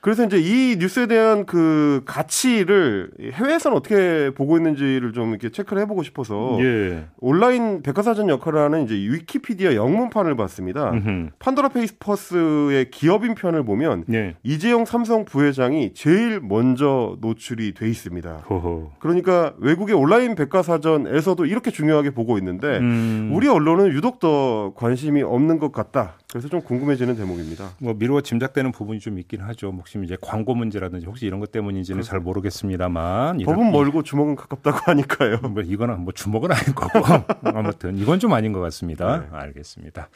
그래서 0.00 0.24
이제 0.26 0.40
이 0.40 0.76
뉴스에 0.80 1.06
대한 1.06 1.46
그 1.46 2.02
가치를 2.06 3.12
해외에서는 3.34 3.76
어떻게 3.76 4.30
보고 4.34 4.56
있는지를 4.56 5.12
좀 5.12 5.30
이렇게 5.30 5.48
체크를 5.50 5.80
해보고 5.82 6.02
싶어서 6.02 6.58
예. 6.60 7.06
온라인 7.20 7.82
백과사전 7.82 8.28
역할을 8.28 8.58
하는 8.58 8.84
이제 8.84 8.94
위키피디아 8.96 9.76
영문판을 9.76 10.34
봤습니다. 10.34 10.71
음흠. 10.80 11.30
판도라 11.38 11.68
페이퍼스의 11.70 12.90
기업인 12.90 13.34
편을 13.34 13.64
보면 13.64 14.04
예. 14.12 14.34
이재용 14.42 14.84
삼성 14.84 15.24
부회장이 15.24 15.94
제일 15.94 16.40
먼저 16.40 17.16
노출이 17.20 17.74
돼 17.74 17.88
있습니다. 17.88 18.30
호호. 18.50 18.92
그러니까 18.98 19.54
외국의 19.58 19.94
온라인 19.94 20.34
백과사전에서도 20.34 21.44
이렇게 21.46 21.70
중요하게 21.70 22.10
보고 22.10 22.38
있는데 22.38 22.78
음. 22.78 23.30
우리 23.32 23.48
언론은 23.48 23.92
유독 23.92 24.18
더 24.20 24.72
관심이 24.74 25.22
없는 25.22 25.58
것 25.58 25.72
같다. 25.72 26.14
그래서 26.30 26.48
좀 26.48 26.62
궁금해지는 26.62 27.16
대목입니다. 27.16 27.70
뭐 27.78 27.92
미루어 27.94 28.22
짐작되는 28.22 28.72
부분이 28.72 29.00
좀 29.00 29.18
있긴 29.18 29.42
하죠. 29.42 29.68
혹시 29.76 29.98
이제 30.02 30.16
광고 30.20 30.54
문제라든지 30.54 31.04
혹시 31.06 31.26
이런 31.26 31.40
것 31.40 31.52
때문인지는 31.52 32.00
그잘 32.00 32.20
모르겠습니다만 32.20 33.38
법은 33.44 33.70
멀고 33.70 34.02
주먹은 34.02 34.36
가깝다고 34.36 34.78
하니까요. 34.90 35.38
뭐 35.50 35.62
이거는 35.62 36.00
뭐 36.00 36.12
주먹은 36.12 36.50
아닌 36.50 36.74
거고 36.74 37.00
아무튼 37.44 37.98
이건 37.98 38.18
좀 38.18 38.32
아닌 38.32 38.52
것 38.52 38.60
같습니다. 38.60 39.18
네. 39.20 39.26
알겠습니다. 39.30 40.08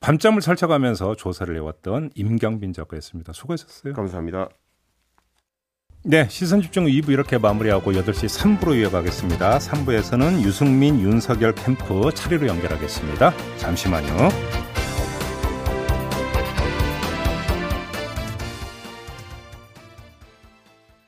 밤잠을 0.00 0.42
설쳐가면서 0.42 1.16
조사를 1.16 1.54
해왔던 1.54 2.10
임경빈 2.14 2.72
작가였습니다. 2.72 3.32
수고하셨어요. 3.32 3.94
감사합니다. 3.94 4.48
네, 6.04 6.28
시선 6.30 6.62
집중 6.62 6.86
2부 6.86 7.10
이렇게 7.10 7.38
마무리하고 7.38 7.92
8시 7.92 8.58
3부로 8.60 8.80
이어가겠습니다. 8.80 9.58
3부에서는 9.58 10.42
유승민, 10.42 11.00
윤석열 11.00 11.54
캠프 11.54 12.10
차례로 12.14 12.46
연결하겠습니다. 12.46 13.32
잠시만요. 13.56 14.57